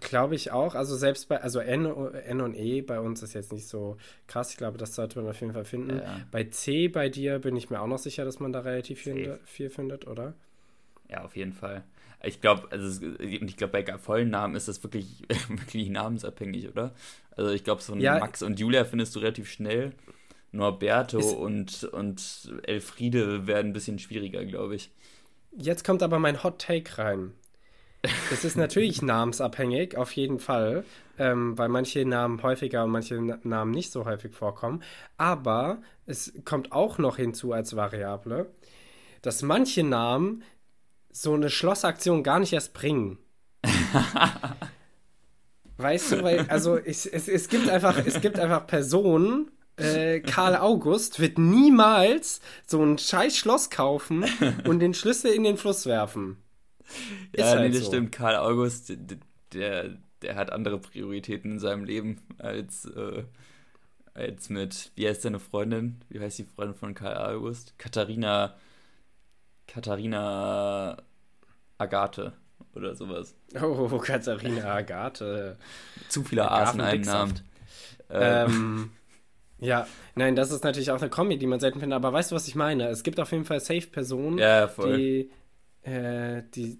glaube 0.00 0.34
ich 0.34 0.50
auch. 0.50 0.74
Also 0.74 0.96
selbst 0.96 1.28
bei, 1.28 1.40
also 1.40 1.60
N, 1.60 1.86
N 1.86 2.40
und 2.40 2.54
E 2.54 2.80
bei 2.82 2.98
uns 2.98 3.22
ist 3.22 3.34
jetzt 3.34 3.52
nicht 3.52 3.68
so 3.68 3.96
krass. 4.26 4.50
Ich 4.50 4.56
glaube, 4.56 4.78
das 4.78 4.94
sollte 4.94 5.20
man 5.20 5.28
auf 5.28 5.40
jeden 5.40 5.52
Fall 5.52 5.64
finden. 5.64 5.98
Ja. 5.98 6.20
Bei 6.30 6.44
C 6.44 6.88
bei 6.88 7.08
dir 7.08 7.38
bin 7.38 7.56
ich 7.56 7.70
mir 7.70 7.80
auch 7.80 7.86
noch 7.86 7.98
sicher, 7.98 8.24
dass 8.24 8.40
man 8.40 8.52
da 8.52 8.60
relativ 8.60 9.02
viel, 9.02 9.38
viel 9.44 9.70
findet, 9.70 10.06
oder? 10.06 10.34
Ja, 11.08 11.24
auf 11.24 11.36
jeden 11.36 11.52
Fall. 11.52 11.84
Ich 12.26 12.40
glaube, 12.40 12.68
also 12.70 13.02
ich 13.20 13.56
glaube, 13.56 13.82
bei 13.82 13.98
vollen 13.98 14.30
Namen 14.30 14.54
ist 14.54 14.68
das 14.68 14.82
wirklich, 14.82 15.22
wirklich 15.48 15.88
namensabhängig, 15.90 16.68
oder? 16.68 16.94
Also 17.36 17.50
ich 17.50 17.64
glaube, 17.64 17.82
so 17.82 17.92
ein 17.92 18.00
ja, 18.00 18.18
Max 18.18 18.42
und 18.42 18.58
Julia 18.60 18.84
findest 18.84 19.14
du 19.14 19.20
relativ 19.20 19.50
schnell. 19.50 19.92
Norberto 20.52 21.18
und, 21.18 21.84
und 21.84 22.52
Elfriede 22.62 23.46
werden 23.46 23.70
ein 23.70 23.72
bisschen 23.72 23.98
schwieriger, 23.98 24.44
glaube 24.44 24.76
ich. 24.76 24.90
Jetzt 25.56 25.84
kommt 25.84 26.02
aber 26.02 26.18
mein 26.18 26.42
Hot 26.42 26.60
Take 26.60 26.98
rein. 26.98 27.32
Das 28.30 28.44
ist 28.44 28.56
natürlich 28.56 29.02
namensabhängig, 29.02 29.96
auf 29.96 30.12
jeden 30.12 30.38
Fall, 30.38 30.84
ähm, 31.18 31.56
weil 31.58 31.68
manche 31.68 32.04
Namen 32.04 32.42
häufiger 32.42 32.84
und 32.84 32.90
manche 32.90 33.20
Namen 33.42 33.70
nicht 33.70 33.90
so 33.90 34.04
häufig 34.04 34.34
vorkommen. 34.34 34.82
Aber 35.16 35.82
es 36.06 36.32
kommt 36.44 36.72
auch 36.72 36.98
noch 36.98 37.16
hinzu 37.16 37.52
als 37.52 37.74
Variable, 37.76 38.50
dass 39.22 39.42
manche 39.42 39.82
Namen 39.82 40.42
so 41.16 41.32
eine 41.32 41.48
Schlossaktion 41.48 42.24
gar 42.24 42.40
nicht 42.40 42.52
erst 42.52 42.74
bringen. 42.74 43.18
weißt 45.76 46.12
du, 46.12 46.22
weil, 46.24 46.40
also 46.48 46.76
es, 46.76 47.06
es, 47.06 47.28
es 47.28 47.48
gibt 47.48 47.68
einfach, 47.70 47.96
es 48.04 48.20
gibt 48.20 48.38
einfach 48.38 48.66
Personen, 48.66 49.50
äh, 49.76 50.20
Karl 50.20 50.56
August 50.56 51.20
wird 51.20 51.38
niemals 51.38 52.40
so 52.66 52.84
ein 52.84 52.98
scheiß 52.98 53.36
Schloss 53.36 53.70
kaufen 53.70 54.24
und 54.66 54.80
den 54.80 54.92
Schlüssel 54.92 55.32
in 55.32 55.44
den 55.44 55.56
Fluss 55.56 55.86
werfen. 55.86 56.36
ja, 57.36 57.46
halt 57.46 57.60
nee, 57.60 57.68
das 57.70 57.84
so. 57.84 57.92
stimmt. 57.92 58.10
Karl 58.12 58.36
August, 58.36 58.92
der, 59.52 59.96
der 60.20 60.34
hat 60.34 60.52
andere 60.52 60.78
Prioritäten 60.78 61.52
in 61.52 61.58
seinem 61.60 61.84
Leben 61.84 62.22
als, 62.38 62.86
äh, 62.86 63.22
als 64.14 64.48
mit, 64.48 64.90
wie 64.96 65.08
heißt 65.08 65.24
deine 65.24 65.38
Freundin? 65.38 66.00
Wie 66.08 66.18
heißt 66.18 66.38
die 66.38 66.44
Freundin 66.44 66.76
von 66.76 66.94
Karl 66.94 67.36
August? 67.36 67.78
Katharina 67.78 68.56
Katharina 69.66 70.96
Agathe 71.78 72.32
oder 72.74 72.94
sowas. 72.94 73.34
Oh, 73.60 73.98
Katharina 73.98 74.74
Agathe. 74.74 75.56
Zu 76.08 76.24
viele 76.24 76.50
A's 76.50 76.74
in 76.74 76.80
einem 76.80 77.02
Namen. 77.02 77.40
Ähm, 78.10 78.90
ja, 79.58 79.86
nein, 80.14 80.36
das 80.36 80.50
ist 80.50 80.64
natürlich 80.64 80.90
auch 80.90 81.00
eine 81.00 81.10
Kombi, 81.10 81.38
die 81.38 81.46
man 81.46 81.60
selten 81.60 81.80
findet. 81.80 81.96
Aber 81.96 82.12
weißt 82.12 82.30
du, 82.30 82.36
was 82.36 82.48
ich 82.48 82.54
meine? 82.54 82.88
Es 82.88 83.02
gibt 83.02 83.20
auf 83.20 83.32
jeden 83.32 83.44
Fall 83.44 83.60
Safe-Personen, 83.60 84.38
ja, 84.38 84.66
die 84.66 85.30
äh, 85.84 86.42
die, 86.54 86.78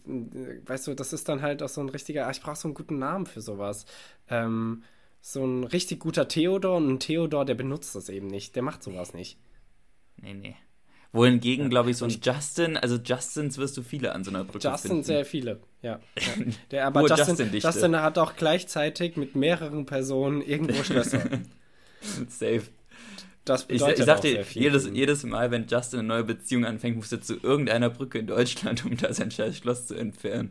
weißt 0.64 0.86
du, 0.86 0.94
das 0.94 1.12
ist 1.12 1.28
dann 1.28 1.42
halt 1.42 1.62
auch 1.62 1.68
so 1.68 1.82
ein 1.82 1.90
richtiger, 1.90 2.26
ah, 2.26 2.30
ich 2.30 2.40
brauche 2.40 2.56
so 2.56 2.68
einen 2.68 2.74
guten 2.74 2.98
Namen 2.98 3.26
für 3.26 3.42
sowas. 3.42 3.84
Ähm, 4.28 4.82
so 5.20 5.44
ein 5.44 5.64
richtig 5.64 6.00
guter 6.00 6.26
Theodor 6.26 6.76
und 6.76 6.88
ein 6.88 7.00
Theodor, 7.00 7.44
der 7.44 7.54
benutzt 7.54 7.94
das 7.94 8.08
eben 8.08 8.28
nicht. 8.28 8.56
Der 8.56 8.62
macht 8.62 8.82
sowas 8.82 9.12
nicht. 9.12 9.38
Nee, 10.16 10.34
nee. 10.34 10.56
Wohingegen, 11.14 11.70
glaube 11.70 11.90
ich, 11.90 11.96
so 11.96 12.06
ein 12.06 12.20
Justin, 12.20 12.76
also 12.76 12.96
Justins 12.96 13.56
wirst 13.56 13.76
du 13.76 13.82
viele 13.82 14.12
an 14.12 14.24
so 14.24 14.32
einer 14.32 14.42
Brücke 14.42 14.66
Justin 14.66 14.88
finden. 14.88 15.04
sehr 15.04 15.24
viele, 15.24 15.60
ja. 15.80 16.00
ja. 16.18 16.44
Der, 16.72 16.86
aber 16.86 17.02
Justin, 17.02 17.36
Justin, 17.36 17.60
Justin, 17.60 17.96
hat 17.96 18.18
auch 18.18 18.34
gleichzeitig 18.34 19.16
mit 19.16 19.36
mehreren 19.36 19.86
Personen 19.86 20.42
irgendwo 20.42 20.82
Schlösser. 20.82 21.22
Safe. 22.28 22.62
Das 23.44 23.64
bedeutet 23.64 23.94
ich, 23.94 24.00
ich 24.00 24.06
sagte, 24.06 24.44
jedes, 24.58 24.90
jedes 24.92 25.22
Mal, 25.22 25.52
wenn 25.52 25.68
Justin 25.68 26.00
eine 26.00 26.08
neue 26.08 26.24
Beziehung 26.24 26.64
anfängt, 26.64 26.96
muss 26.96 27.12
er 27.12 27.20
zu 27.20 27.36
irgendeiner 27.40 27.90
Brücke 27.90 28.18
in 28.18 28.26
Deutschland, 28.26 28.84
um 28.84 28.96
da 28.96 29.12
sein 29.12 29.30
scheiß 29.30 29.56
Schloss 29.56 29.86
zu 29.86 29.94
entfernen. 29.94 30.50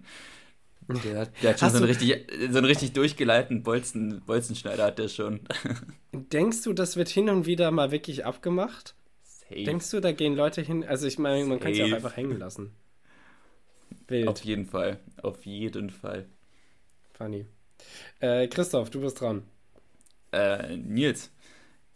Der 0.88 1.20
hat, 1.20 1.32
der 1.42 1.50
hat 1.52 1.60
schon 1.60 1.70
so 1.72 1.78
einen, 1.78 1.86
richtig, 1.88 2.26
so 2.52 2.58
einen 2.58 2.66
richtig 2.66 2.94
durchgeleiteten 2.94 3.64
Bolzen, 3.64 4.22
Bolzenschneider, 4.26 4.86
hat 4.86 4.98
der 4.98 5.10
schon. 5.10 5.42
Denkst 6.14 6.62
du, 6.64 6.72
das 6.72 6.96
wird 6.96 7.10
hin 7.10 7.30
und 7.30 7.46
wieder 7.46 7.70
mal 7.72 7.92
wirklich 7.92 8.26
abgemacht? 8.26 8.96
Safe. 9.50 9.64
Denkst 9.64 9.90
du, 9.92 10.00
da 10.00 10.12
gehen 10.12 10.36
Leute 10.36 10.62
hin? 10.62 10.84
Also 10.84 11.08
ich 11.08 11.20
meine, 11.20 11.46
man 11.46 11.60
kann 11.60 11.72
es 11.72 11.78
ja 11.78 11.86
auch 11.86 11.94
einfach 11.94 12.18
hängen 12.18 12.40
lassen. 12.40 12.74
Wild. 14.08 14.28
Auf 14.28 14.44
jeden 14.44 14.66
Fall. 14.66 15.00
Auf 15.22 15.46
jeden 15.46 15.90
Fall. 15.90 16.26
Funny. 17.14 17.46
Äh, 18.20 18.48
Christoph, 18.48 18.90
du 18.90 19.02
bist 19.02 19.22
dran. 19.22 19.44
Äh, 20.32 20.78
Nils, 20.78 21.32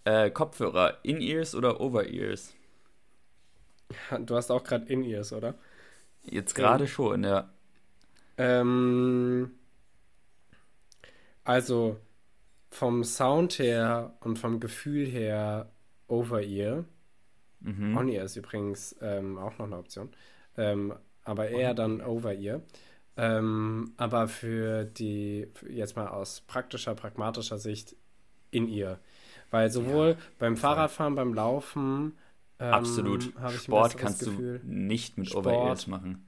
äh, 0.06 0.30
Kopfhörer, 0.30 1.00
In-Ears 1.04 1.56
oder 1.56 1.82
Over-Ears? 1.82 2.54
Du 4.20 4.36
hast 4.36 4.52
auch 4.52 4.64
gerade 4.64 4.86
In-Ears, 4.92 5.34
oder? 5.34 5.56
Jetzt 6.24 6.54
gerade 6.56 6.84
ja. 6.84 6.90
schon, 6.90 7.24
ja. 7.24 7.50
Ähm, 8.38 9.52
also 11.44 11.98
vom 12.70 13.04
Sound 13.04 13.58
her 13.60 14.18
und 14.20 14.38
vom 14.38 14.60
Gefühl 14.60 15.08
her 15.08 15.72
Over-Ear. 16.08 16.86
Mhm. 17.68 17.98
On-Ear 17.98 18.24
ist 18.24 18.38
übrigens 18.38 18.96
ähm, 19.02 19.38
auch 19.38 19.58
noch 19.58 19.66
eine 19.66 19.78
Option. 19.78 20.10
Ähm, 20.58 20.94
aber 21.24 21.50
eher 21.50 21.74
dann 21.74 22.02
Over-Ear. 22.02 22.62
Ähm, 23.18 23.94
aber 23.98 24.28
für 24.28 24.86
die, 24.86 25.48
jetzt 25.70 25.96
mal 25.96 26.08
aus 26.08 26.42
praktischer, 26.42 26.96
pragmatischer 26.96 27.58
Sicht, 27.58 27.96
In-Ear. 28.52 29.00
Weil 29.52 29.70
sowohl 29.70 30.10
ja, 30.10 30.18
beim 30.40 30.56
Fahrradfahren, 30.56 31.16
beim 31.16 31.34
Laufen. 31.34 32.18
Ähm, 32.60 32.74
Absolut. 32.74 33.34
Sport 33.58 33.98
kannst 33.98 34.26
du 34.26 34.60
nicht 34.64 35.18
mit 35.18 35.36
Over-Ears 35.36 35.88
machen. 35.88 36.26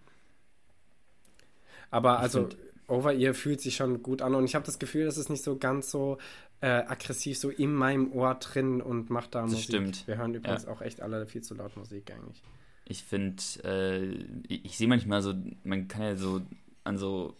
Aber 1.92 2.16
ich 2.16 2.20
also 2.20 2.50
Over-Ear 2.88 3.34
fühlt 3.34 3.62
sich 3.62 3.76
schon 3.76 4.04
gut 4.04 4.22
an 4.22 4.36
und 4.36 4.44
ich 4.46 4.56
habe 4.56 4.66
das 4.66 4.80
Gefühl, 4.80 5.06
das 5.06 5.18
ist 5.18 5.30
nicht 5.30 5.44
so 5.44 5.58
ganz 5.58 5.90
so 5.92 6.18
äh, 6.62 6.68
aggressiv 6.68 7.38
so 7.38 7.50
in 7.50 7.74
meinem 7.74 8.12
Ohr 8.12 8.36
drin 8.36 8.82
und 8.82 9.10
macht 9.10 9.36
da 9.36 9.42
das 9.42 9.52
Musik. 9.52 9.66
Stimmt. 9.66 10.08
Wir 10.08 10.18
hören 10.18 10.34
übrigens 10.34 10.64
ja. 10.64 10.72
auch 10.72 10.82
echt 10.82 11.02
alle 11.02 11.26
viel 11.26 11.42
zu 11.42 11.56
laut 11.56 11.76
Musik 11.78 12.12
eigentlich. 12.12 12.44
Ich 12.86 13.04
finde, 13.04 13.42
äh, 13.64 14.06
ich, 14.48 14.66
ich 14.66 14.78
sehe 14.78 14.88
manchmal 14.88 15.22
so, 15.22 15.34
man 15.64 15.88
kann 15.88 16.02
ja 16.02 16.16
so 16.16 16.42
an 16.84 16.98
so 16.98 17.36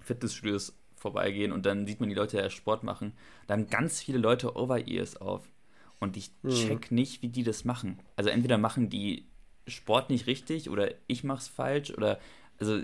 Fitnessstudios 0.00 0.74
vorbeigehen 0.94 1.52
und 1.52 1.64
dann 1.64 1.86
sieht 1.86 2.00
man 2.00 2.08
die 2.08 2.14
Leute 2.14 2.36
ja 2.36 2.50
Sport 2.50 2.82
machen. 2.82 3.12
Da 3.46 3.54
haben 3.54 3.68
ganz 3.68 4.00
viele 4.00 4.18
Leute 4.18 4.56
Over-Ears 4.56 5.16
auf. 5.16 5.48
Und 5.98 6.16
ich 6.16 6.30
mhm. 6.42 6.50
check 6.50 6.90
nicht, 6.90 7.22
wie 7.22 7.28
die 7.28 7.42
das 7.42 7.64
machen. 7.64 8.00
Also 8.16 8.30
entweder 8.30 8.58
machen 8.58 8.88
die 8.88 9.26
Sport 9.68 10.10
nicht 10.10 10.26
richtig 10.26 10.68
oder 10.68 10.92
ich 11.06 11.24
mach's 11.24 11.48
falsch 11.48 11.90
oder 11.90 12.18
also 12.58 12.82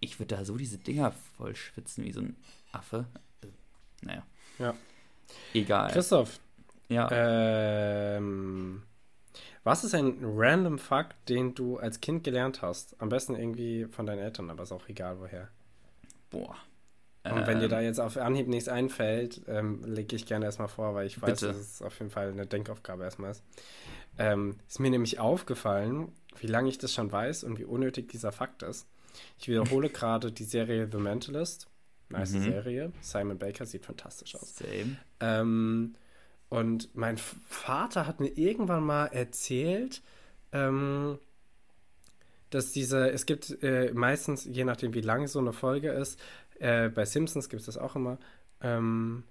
ich 0.00 0.18
würde 0.18 0.36
da 0.36 0.44
so 0.44 0.56
diese 0.56 0.78
Dinger 0.78 1.12
voll 1.36 1.54
schwitzen 1.54 2.04
wie 2.04 2.12
so 2.12 2.20
ein 2.20 2.36
Affe. 2.72 3.06
Naja. 4.02 4.26
Ja. 4.60 4.74
Egal. 5.52 5.90
Christoph. 5.90 6.38
Ja. 6.88 7.08
Ähm, 7.10 8.82
was 9.64 9.84
ist 9.84 9.94
ein 9.94 10.18
random 10.22 10.78
Fakt, 10.78 11.28
den 11.28 11.54
du 11.54 11.78
als 11.78 12.00
Kind 12.00 12.24
gelernt 12.24 12.62
hast? 12.62 12.94
Am 13.00 13.08
besten 13.08 13.34
irgendwie 13.34 13.86
von 13.90 14.06
deinen 14.06 14.20
Eltern, 14.20 14.50
aber 14.50 14.62
ist 14.62 14.72
auch 14.72 14.88
egal 14.88 15.20
woher. 15.20 15.48
Boah. 16.30 16.56
Und 17.22 17.46
wenn 17.46 17.60
dir 17.60 17.68
da 17.68 17.80
ähm. 17.80 17.84
jetzt 17.84 18.00
auf 18.00 18.16
Anhieb 18.16 18.48
nichts 18.48 18.68
einfällt, 18.68 19.42
ähm, 19.46 19.84
lege 19.84 20.16
ich 20.16 20.24
gerne 20.24 20.46
erstmal 20.46 20.68
vor, 20.68 20.94
weil 20.94 21.06
ich 21.06 21.20
weiß, 21.20 21.40
bitte. 21.40 21.48
dass 21.48 21.56
es 21.58 21.82
auf 21.82 21.98
jeden 21.98 22.10
Fall 22.10 22.30
eine 22.30 22.46
Denkaufgabe 22.46 23.04
erstmal 23.04 23.32
ist. 23.32 23.42
Ähm, 24.18 24.56
ist 24.66 24.80
mir 24.80 24.90
nämlich 24.90 25.18
aufgefallen, 25.18 26.12
wie 26.38 26.46
lange 26.46 26.70
ich 26.70 26.78
das 26.78 26.94
schon 26.94 27.12
weiß 27.12 27.44
und 27.44 27.58
wie 27.58 27.64
unnötig 27.64 28.08
dieser 28.08 28.32
Fakt 28.32 28.62
ist. 28.62 28.86
Ich 29.38 29.48
wiederhole 29.48 29.90
gerade 29.90 30.32
die 30.32 30.44
Serie 30.44 30.88
The 30.90 30.98
Mentalist. 30.98 31.68
Nice 32.10 32.32
mhm. 32.32 32.42
Serie. 32.42 32.92
Simon 33.00 33.38
Baker 33.38 33.66
sieht 33.66 33.86
fantastisch 33.86 34.34
aus. 34.34 34.56
Same. 34.56 34.96
Ähm, 35.20 35.94
und 36.48 36.94
mein 36.94 37.16
Vater 37.16 38.06
hat 38.06 38.20
mir 38.20 38.36
irgendwann 38.36 38.82
mal 38.84 39.06
erzählt, 39.06 40.02
ähm, 40.52 41.18
dass 42.50 42.72
diese, 42.72 43.10
es 43.10 43.26
gibt 43.26 43.62
äh, 43.62 43.92
meistens, 43.94 44.44
je 44.44 44.64
nachdem 44.64 44.92
wie 44.94 45.00
lang 45.00 45.28
so 45.28 45.38
eine 45.38 45.52
Folge 45.52 45.90
ist, 45.90 46.20
äh, 46.58 46.88
bei 46.88 47.04
Simpsons 47.04 47.48
gibt 47.48 47.60
es 47.60 47.66
das 47.66 47.78
auch 47.78 47.94
immer. 47.94 48.18
Ähm, 48.60 49.22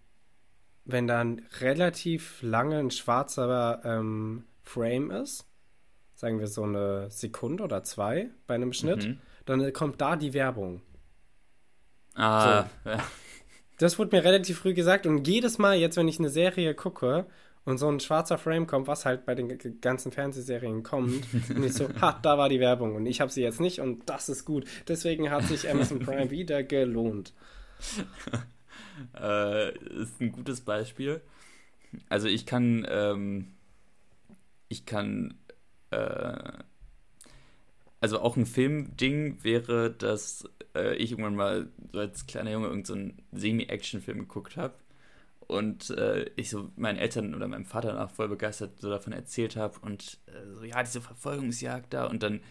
wenn 0.85 1.05
dann 1.05 1.41
relativ 1.59 2.41
lange 2.41 2.79
ein 2.79 2.91
schwarzer 2.91 3.81
ähm, 3.83 4.45
Frame 4.63 5.11
ist, 5.11 5.45
sagen 6.15 6.39
wir 6.39 6.47
so 6.47 6.63
eine 6.63 7.09
Sekunde 7.11 7.63
oder 7.63 7.83
zwei 7.83 8.29
bei 8.47 8.55
einem 8.55 8.73
Schnitt, 8.73 9.05
mhm. 9.05 9.19
dann 9.45 9.73
kommt 9.73 10.01
da 10.01 10.15
die 10.15 10.33
Werbung. 10.33 10.81
Ah, 12.19 12.69
so. 12.83 12.89
ja. 12.89 13.03
Das 13.77 13.97
wurde 13.97 14.15
mir 14.15 14.23
relativ 14.23 14.59
früh 14.59 14.73
gesagt 14.73 15.07
und 15.07 15.25
jedes 15.27 15.57
Mal 15.57 15.77
jetzt, 15.77 15.95
wenn 15.95 16.07
ich 16.07 16.19
eine 16.19 16.29
Serie 16.29 16.75
gucke 16.75 17.25
und 17.63 17.77
so 17.77 17.87
ein 17.87 18.01
schwarzer 18.01 18.37
Frame 18.37 18.67
kommt, 18.67 18.87
was 18.87 19.05
halt 19.05 19.25
bei 19.25 19.35
den 19.35 19.79
ganzen 19.79 20.11
Fernsehserien 20.11 20.83
kommt, 20.83 21.23
und 21.49 21.63
ich 21.63 21.73
so, 21.73 21.87
ha, 22.01 22.19
da 22.21 22.37
war 22.37 22.49
die 22.49 22.59
Werbung 22.59 22.95
und 22.95 23.05
ich 23.05 23.21
habe 23.21 23.31
sie 23.31 23.41
jetzt 23.41 23.61
nicht 23.61 23.79
und 23.79 24.09
das 24.09 24.27
ist 24.27 24.43
gut. 24.43 24.65
Deswegen 24.87 25.31
hat 25.31 25.43
sich 25.45 25.69
Amazon 25.69 25.99
Prime 25.99 26.29
wieder 26.31 26.61
gelohnt. 26.63 27.33
äh, 29.17 29.69
ist 29.77 30.19
ein 30.19 30.33
gutes 30.33 30.61
Beispiel. 30.61 31.21
Also 32.09 32.27
ich 32.27 32.45
kann, 32.45 32.85
ähm, 32.89 33.53
ich 34.67 34.85
kann, 34.85 35.35
äh, 35.91 36.51
also 38.01 38.19
auch 38.19 38.35
ein 38.35 38.45
Filmding 38.45 39.43
wäre, 39.43 39.89
dass 39.89 40.49
äh, 40.75 40.95
ich 40.95 41.11
irgendwann 41.11 41.35
mal 41.35 41.69
so 41.91 41.99
als 41.99 42.27
kleiner 42.27 42.51
Junge 42.51 42.67
irgendeinen 42.67 43.21
so 43.31 43.39
Semi-Action-Film 43.39 44.19
geguckt 44.19 44.57
habe 44.57 44.75
und 45.49 45.89
äh, 45.91 46.29
ich 46.35 46.49
so 46.49 46.69
meinen 46.75 46.97
Eltern 46.97 47.33
oder 47.33 47.47
meinem 47.47 47.65
Vater 47.65 47.93
nach 47.93 48.11
voll 48.11 48.29
begeistert 48.29 48.79
so 48.79 48.89
davon 48.89 49.13
erzählt 49.13 49.55
habe 49.55 49.79
und 49.81 50.19
äh, 50.27 50.55
so, 50.55 50.63
ja, 50.63 50.81
diese 50.83 51.01
Verfolgungsjagd 51.01 51.93
da 51.93 52.05
und 52.05 52.21
dann 52.23 52.41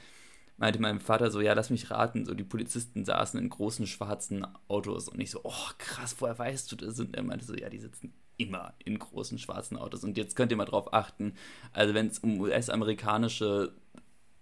meinte 0.56 0.80
mein 0.80 1.00
Vater 1.00 1.30
so, 1.30 1.40
ja, 1.40 1.52
lass 1.52 1.70
mich 1.70 1.90
raten, 1.90 2.26
so 2.26 2.34
die 2.34 2.44
Polizisten 2.44 3.04
saßen 3.04 3.38
in 3.38 3.48
großen 3.48 3.86
schwarzen 3.86 4.44
Autos 4.66 5.08
und 5.08 5.20
ich 5.20 5.30
so, 5.30 5.40
oh 5.44 5.70
krass, 5.78 6.16
woher 6.18 6.36
weißt 6.36 6.70
du 6.72 6.76
das? 6.76 6.98
Und 6.98 7.16
er 7.16 7.22
meinte 7.22 7.44
so, 7.44 7.54
ja, 7.54 7.68
die 7.68 7.78
sitzen 7.78 8.12
immer 8.36 8.74
in 8.84 8.98
großen 8.98 9.38
schwarzen 9.38 9.76
Autos 9.76 10.02
und 10.02 10.16
jetzt 10.16 10.34
könnt 10.34 10.50
ihr 10.50 10.56
mal 10.56 10.64
drauf 10.64 10.92
achten, 10.92 11.34
also 11.72 11.94
wenn 11.94 12.08
es 12.08 12.18
um 12.18 12.40
US-amerikanische, 12.40 13.74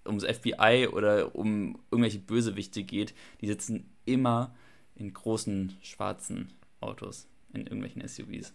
ums 0.06 0.24
FBI 0.24 0.88
oder 0.92 1.34
um 1.34 1.78
irgendwelche 1.90 2.18
Bösewichte 2.18 2.82
geht, 2.82 3.14
die 3.40 3.46
sitzen 3.46 3.90
immer 4.04 4.54
in 4.94 5.12
großen 5.12 5.76
schwarzen 5.82 6.52
Autos 6.80 7.28
in 7.52 7.62
irgendwelchen 7.62 8.06
SUVs. 8.06 8.54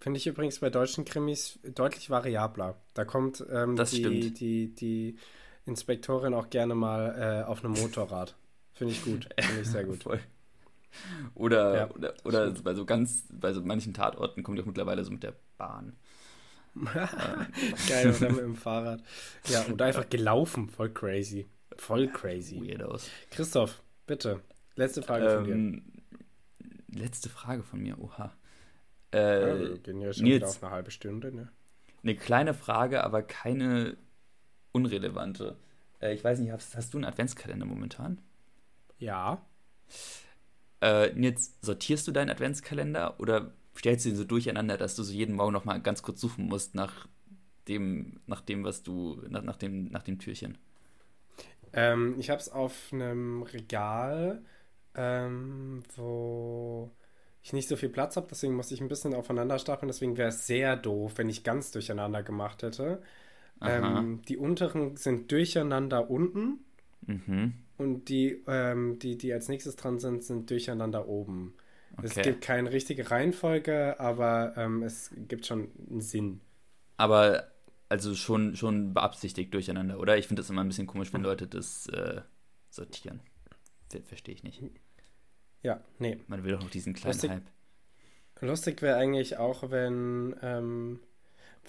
Finde 0.00 0.18
ich 0.18 0.26
übrigens 0.26 0.58
bei 0.58 0.70
deutschen 0.70 1.04
Krimis 1.04 1.58
deutlich 1.74 2.10
variabler. 2.10 2.76
Da 2.92 3.04
kommt 3.04 3.44
ähm, 3.50 3.76
die, 3.76 4.34
die, 4.34 4.74
die 4.74 5.16
Inspektorin 5.66 6.34
auch 6.34 6.50
gerne 6.50 6.74
mal 6.74 7.42
äh, 7.44 7.48
auf 7.48 7.64
einem 7.64 7.74
Motorrad. 7.74 8.36
Finde 8.72 8.92
ich 8.92 9.04
gut. 9.04 9.28
Finde 9.40 9.62
ich 9.62 9.68
sehr 9.68 9.84
gut. 9.84 10.02
Voll. 10.02 10.20
Oder, 11.34 11.74
ja, 11.74 11.90
oder, 11.90 12.14
oder 12.24 12.50
bei 12.50 12.74
so 12.74 12.84
ganz, 12.84 13.24
bei 13.32 13.52
so 13.52 13.62
manchen 13.62 13.94
Tatorten 13.94 14.42
kommt 14.42 14.60
auch 14.60 14.66
mittlerweile 14.66 15.04
so 15.04 15.10
mit 15.10 15.22
der 15.22 15.34
Bahn. 15.58 15.96
Geil, 17.88 18.14
oder 18.14 18.30
mit 18.30 18.40
dem 18.40 18.56
Fahrrad. 18.56 19.02
Ja, 19.48 19.64
oder 19.66 19.84
einfach 19.84 20.08
gelaufen. 20.08 20.68
Voll 20.68 20.90
crazy. 20.90 21.46
Voll 21.76 22.08
crazy. 22.08 22.60
Weirdos. 22.60 23.08
Christoph, 23.30 23.82
bitte. 24.06 24.40
Letzte 24.76 25.02
Frage 25.02 25.26
ähm, 25.26 25.34
von 25.34 25.44
dir. 25.44 25.52
Ähm, 25.54 25.82
letzte 26.88 27.28
Frage 27.28 27.62
von 27.62 27.80
mir, 27.80 27.98
oha. 28.00 28.32
Äh, 29.12 29.48
ja, 29.48 29.58
wir 29.60 29.78
gehen 29.78 30.00
ja 30.00 30.12
schon 30.12 30.24
Nils, 30.24 30.36
wieder 30.36 30.48
auf 30.48 30.62
eine 30.62 30.72
halbe 30.72 30.90
Stunde, 30.90 31.32
ne? 31.32 31.52
Eine 32.02 32.16
kleine 32.16 32.54
Frage, 32.54 33.04
aber 33.04 33.22
keine 33.22 33.96
unrelevante. 34.72 35.56
Äh, 36.00 36.14
ich 36.14 36.24
weiß 36.24 36.40
nicht, 36.40 36.50
hast, 36.50 36.76
hast, 36.76 36.92
du 36.92 36.98
einen 36.98 37.04
Adventskalender 37.04 37.66
momentan? 37.66 38.20
Ja. 38.98 39.46
Äh, 40.80 41.12
Nils, 41.12 41.56
sortierst 41.62 42.06
du 42.08 42.12
deinen 42.12 42.30
Adventskalender 42.30 43.20
oder 43.20 43.52
stellst 43.76 44.04
du 44.04 44.10
ihn 44.10 44.16
so 44.16 44.24
durcheinander, 44.24 44.76
dass 44.76 44.96
du 44.96 45.02
so 45.02 45.12
jeden 45.12 45.36
Morgen 45.36 45.52
noch 45.52 45.64
mal 45.64 45.80
ganz 45.80 46.02
kurz 46.02 46.20
suchen 46.20 46.46
musst 46.46 46.74
nach 46.74 47.08
dem, 47.68 48.20
nach 48.26 48.40
dem 48.40 48.64
was 48.64 48.82
du, 48.82 49.22
nach, 49.28 49.42
nach, 49.42 49.56
dem, 49.56 49.86
nach 49.90 50.02
dem 50.02 50.18
Türchen? 50.18 50.58
Ähm, 51.72 52.16
ich 52.18 52.30
habe 52.30 52.40
es 52.40 52.48
auf 52.48 52.92
einem 52.92 53.42
Regal, 53.42 54.42
ähm, 54.94 55.82
wo 55.96 56.90
ich 57.42 57.52
nicht 57.52 57.68
so 57.68 57.76
viel 57.76 57.90
Platz 57.90 58.16
habe, 58.16 58.26
deswegen 58.30 58.54
muss 58.54 58.70
ich 58.70 58.80
ein 58.80 58.88
bisschen 58.88 59.14
aufeinander 59.14 59.58
stapeln. 59.58 59.88
Deswegen 59.88 60.16
wäre 60.16 60.30
es 60.30 60.46
sehr 60.46 60.76
doof, 60.76 61.14
wenn 61.16 61.28
ich 61.28 61.44
ganz 61.44 61.70
durcheinander 61.72 62.22
gemacht 62.22 62.62
hätte. 62.62 63.02
Ähm, 63.60 64.22
die 64.28 64.36
unteren 64.36 64.96
sind 64.96 65.30
durcheinander 65.30 66.10
unten. 66.10 66.64
Mhm. 67.06 67.54
Und 67.76 68.08
die, 68.08 68.42
ähm, 68.46 68.98
die, 68.98 69.18
die 69.18 69.32
als 69.32 69.48
nächstes 69.48 69.76
dran 69.76 69.98
sind, 69.98 70.24
sind 70.24 70.48
durcheinander 70.50 71.08
oben. 71.08 71.54
Okay. 71.96 72.06
Es 72.06 72.14
gibt 72.14 72.40
keine 72.40 72.72
richtige 72.72 73.10
Reihenfolge, 73.10 73.98
aber 73.98 74.54
ähm, 74.56 74.82
es 74.82 75.10
gibt 75.28 75.46
schon 75.46 75.70
einen 75.90 76.00
Sinn. 76.00 76.40
Aber 76.96 77.48
also 77.88 78.14
schon, 78.14 78.56
schon 78.56 78.94
beabsichtigt 78.94 79.54
durcheinander, 79.54 79.98
oder? 80.00 80.18
Ich 80.18 80.26
finde 80.26 80.42
es 80.42 80.50
immer 80.50 80.62
ein 80.62 80.68
bisschen 80.68 80.86
komisch, 80.86 81.12
wenn 81.12 81.22
Leute 81.22 81.46
das 81.46 81.86
äh, 81.88 82.22
sortieren. 82.70 83.20
Verstehe 84.06 84.34
ich 84.34 84.42
nicht. 84.42 84.62
Ja, 85.62 85.80
nee. 85.98 86.18
Man 86.26 86.44
will 86.44 86.52
doch 86.52 86.60
noch 86.60 86.70
diesen 86.70 86.94
kleinen 86.94 87.12
lustig, 87.12 87.30
Hype. 87.30 87.50
Lustig 88.40 88.82
wäre 88.82 88.96
eigentlich 88.96 89.36
auch, 89.36 89.70
wenn, 89.70 90.34
ähm, 90.42 91.00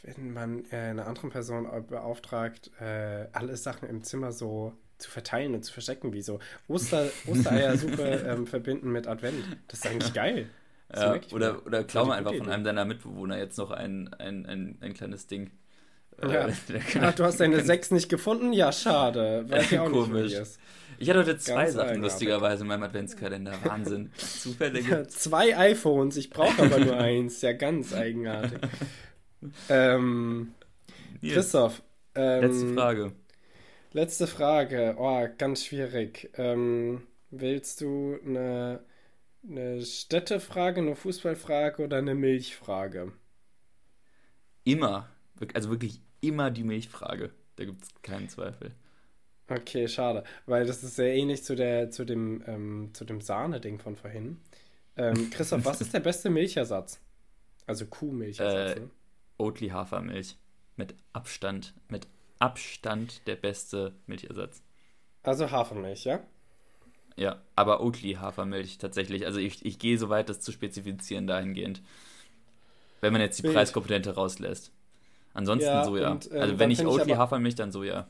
wenn 0.01 0.33
man 0.33 0.65
äh, 0.71 0.77
eine 0.77 1.05
andere 1.05 1.29
Person 1.29 1.67
beauftragt, 1.87 2.71
äh, 2.79 3.27
alle 3.31 3.55
Sachen 3.55 3.87
im 3.87 4.03
Zimmer 4.03 4.31
so 4.31 4.73
zu 4.97 5.09
verteilen 5.09 5.53
und 5.55 5.63
zu 5.63 5.73
verstecken, 5.73 6.13
wie 6.13 6.21
so 6.21 6.39
Oster, 6.67 7.09
Ostereiersuppe 7.27 8.03
ähm, 8.27 8.47
verbinden 8.47 8.91
mit 8.91 9.07
Advent. 9.07 9.43
Das 9.67 9.79
ist 9.79 9.87
eigentlich 9.87 10.13
geil. 10.13 10.49
Ja, 10.93 11.19
oder, 11.31 11.65
oder 11.65 11.83
klau 11.83 12.05
mal 12.05 12.17
einfach 12.17 12.35
von 12.35 12.49
einem 12.49 12.63
deiner 12.63 12.85
Mitbewohner 12.85 13.37
jetzt 13.37 13.57
noch 13.57 13.71
ein, 13.71 14.13
ein, 14.19 14.45
ein, 14.45 14.77
ein 14.81 14.93
kleines 14.93 15.27
Ding. 15.27 15.51
Äh, 16.21 16.31
ja. 16.31 16.47
Ach, 17.01 17.13
du 17.13 17.23
hast 17.23 17.39
deine 17.39 17.61
sechs 17.61 17.91
nicht 17.91 18.07
gefunden? 18.07 18.53
Ja, 18.53 18.71
schade. 18.71 19.45
Weiß 19.49 19.71
ich 19.71 19.79
auch 19.79 19.91
Komisch. 19.91 20.37
Nicht, 20.37 20.59
ich 20.97 21.09
hatte 21.09 21.19
heute 21.19 21.37
zwei 21.37 21.63
Ganz 21.63 21.75
Sachen 21.75 22.01
lustigerweise 22.01 22.61
in 22.61 22.67
meinem 22.67 22.83
Adventskalender. 22.83 23.53
Wahnsinn. 23.63 24.11
Zufällige. 24.17 24.91
Ja, 24.91 25.07
zwei 25.07 25.57
iPhones, 25.57 26.15
ich 26.17 26.29
brauche 26.29 26.63
aber 26.63 26.79
nur 26.79 26.97
eins. 26.97 27.41
Ja, 27.41 27.53
ganz 27.53 27.93
eigenartig. 27.93 28.59
ähm, 29.69 30.53
Christoph. 31.21 31.81
Ähm, 32.13 32.41
letzte 32.41 32.73
Frage. 32.73 33.11
Letzte 33.95 34.27
Frage. 34.27 34.95
Oh, 34.97 35.25
ganz 35.37 35.63
schwierig. 35.63 36.29
Ähm, 36.35 37.03
willst 37.29 37.79
du 37.79 38.19
eine, 38.25 38.83
eine 39.41 39.81
Städtefrage, 39.85 40.81
eine 40.81 40.97
Fußballfrage 40.97 41.81
oder 41.81 41.99
eine 41.99 42.13
Milchfrage? 42.13 43.13
Immer. 44.65 45.09
Also 45.53 45.69
wirklich 45.69 46.01
immer 46.19 46.51
die 46.51 46.65
Milchfrage. 46.65 47.31
Da 47.55 47.63
gibt 47.63 47.83
es 47.85 47.89
keinen 48.01 48.27
Zweifel. 48.27 48.71
Okay, 49.47 49.87
schade. 49.87 50.25
Weil 50.45 50.65
das 50.65 50.83
ist 50.83 50.97
sehr 50.97 51.15
ähnlich 51.15 51.45
zu, 51.45 51.55
der, 51.55 51.89
zu 51.89 52.03
dem, 52.03 52.43
ähm, 52.47 52.91
dem 52.99 53.21
Sahne-Ding 53.21 53.79
von 53.79 53.95
vorhin. 53.95 54.41
Ähm, 54.97 55.29
Christoph, 55.29 55.63
was 55.63 55.79
ist 55.79 55.93
der 55.93 56.01
beste 56.01 56.29
Milchersatz? 56.29 56.99
Also 57.65 57.85
Kuhmilchersatz, 57.85 58.75
äh, 58.75 58.79
ne? 58.81 58.89
Oatly 59.37 59.69
Hafermilch. 59.69 60.35
Mit 60.75 60.95
Abstand. 61.13 61.73
Mit 61.87 62.09
Abstand 62.39 63.25
der 63.27 63.35
beste 63.35 63.93
Milchersatz. 64.07 64.61
Also 65.23 65.51
Hafermilch, 65.51 66.03
ja? 66.05 66.19
Ja, 67.17 67.41
aber 67.55 67.81
Oatly 67.81 68.13
Hafermilch 68.13 68.77
tatsächlich. 68.77 69.25
Also 69.25 69.39
ich, 69.39 69.65
ich 69.65 69.79
gehe 69.79 69.97
so 69.97 70.09
weit, 70.09 70.29
das 70.29 70.41
zu 70.41 70.51
spezifizieren 70.51 71.27
dahingehend. 71.27 71.81
Wenn 73.01 73.13
man 73.13 73.21
jetzt 73.21 73.37
die 73.37 73.43
Bild. 73.43 73.55
Preiskomponente 73.55 74.15
rauslässt. 74.15 74.71
Ansonsten 75.33 75.67
ja, 75.67 75.83
Soja. 75.83 76.11
Und, 76.11 76.31
ähm, 76.31 76.41
also 76.41 76.59
wenn 76.59 76.71
ich 76.71 76.85
Oatly 76.85 77.13
aber... 77.13 77.21
Hafermilch, 77.21 77.55
dann 77.55 77.71
Soja. 77.71 78.07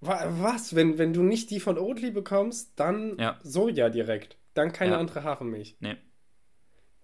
Was? 0.00 0.74
Wenn, 0.74 0.96
wenn 0.98 1.12
du 1.12 1.22
nicht 1.22 1.50
die 1.50 1.60
von 1.60 1.78
Oatly 1.78 2.10
bekommst, 2.10 2.72
dann 2.76 3.18
ja. 3.18 3.38
Soja 3.42 3.90
direkt. 3.90 4.38
Dann 4.54 4.72
keine 4.72 4.92
ja. 4.92 4.98
andere 4.98 5.24
Hafermilch. 5.24 5.76
Nee. 5.80 5.96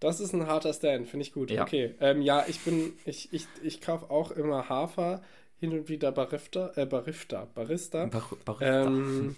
Das 0.00 0.20
ist 0.20 0.34
ein 0.34 0.46
harter 0.46 0.72
Stand, 0.72 1.08
finde 1.08 1.24
ich 1.24 1.32
gut. 1.32 1.50
Ja. 1.50 1.62
Okay. 1.62 1.94
Ähm, 2.00 2.20
ja, 2.22 2.44
ich 2.46 2.60
bin, 2.60 2.92
ich, 3.04 3.32
ich, 3.32 3.46
ich 3.62 3.80
kaufe 3.80 4.10
auch 4.10 4.30
immer 4.30 4.68
Hafer, 4.68 5.22
hin 5.58 5.72
und 5.72 5.88
wieder 5.88 6.12
Barista, 6.12 6.72
äh, 6.76 6.84
Barista, 6.84 7.46
Barista. 7.54 8.06
Bar 8.06 8.28
Barista. 8.44 8.84
Ähm, 8.84 9.36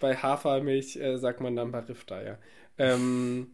bei 0.00 0.16
Hafermilch 0.16 0.96
äh, 0.96 1.18
sagt 1.18 1.40
man 1.40 1.54
dann 1.54 1.70
Barista, 1.70 2.20
ja. 2.22 2.38
Ähm, 2.78 3.52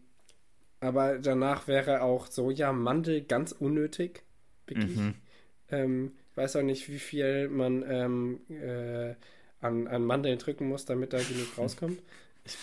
aber 0.79 1.19
danach 1.19 1.67
wäre 1.67 2.01
auch 2.01 2.27
Soja, 2.27 2.71
Mandel 2.71 3.21
ganz 3.21 3.51
unnötig. 3.51 4.23
Wirklich. 4.65 4.95
Mhm. 4.95 5.13
Ähm, 5.69 6.11
weiß 6.35 6.55
auch 6.55 6.63
nicht, 6.63 6.89
wie 6.89 6.99
viel 6.99 7.49
man 7.49 7.83
ähm, 7.87 8.39
äh, 8.49 9.15
an, 9.59 9.87
an 9.87 10.05
Mandeln 10.05 10.37
drücken 10.39 10.67
muss, 10.67 10.85
damit 10.85 11.13
da 11.13 11.17
genug 11.17 11.57
rauskommt. 11.57 11.99
Ich 12.45 12.57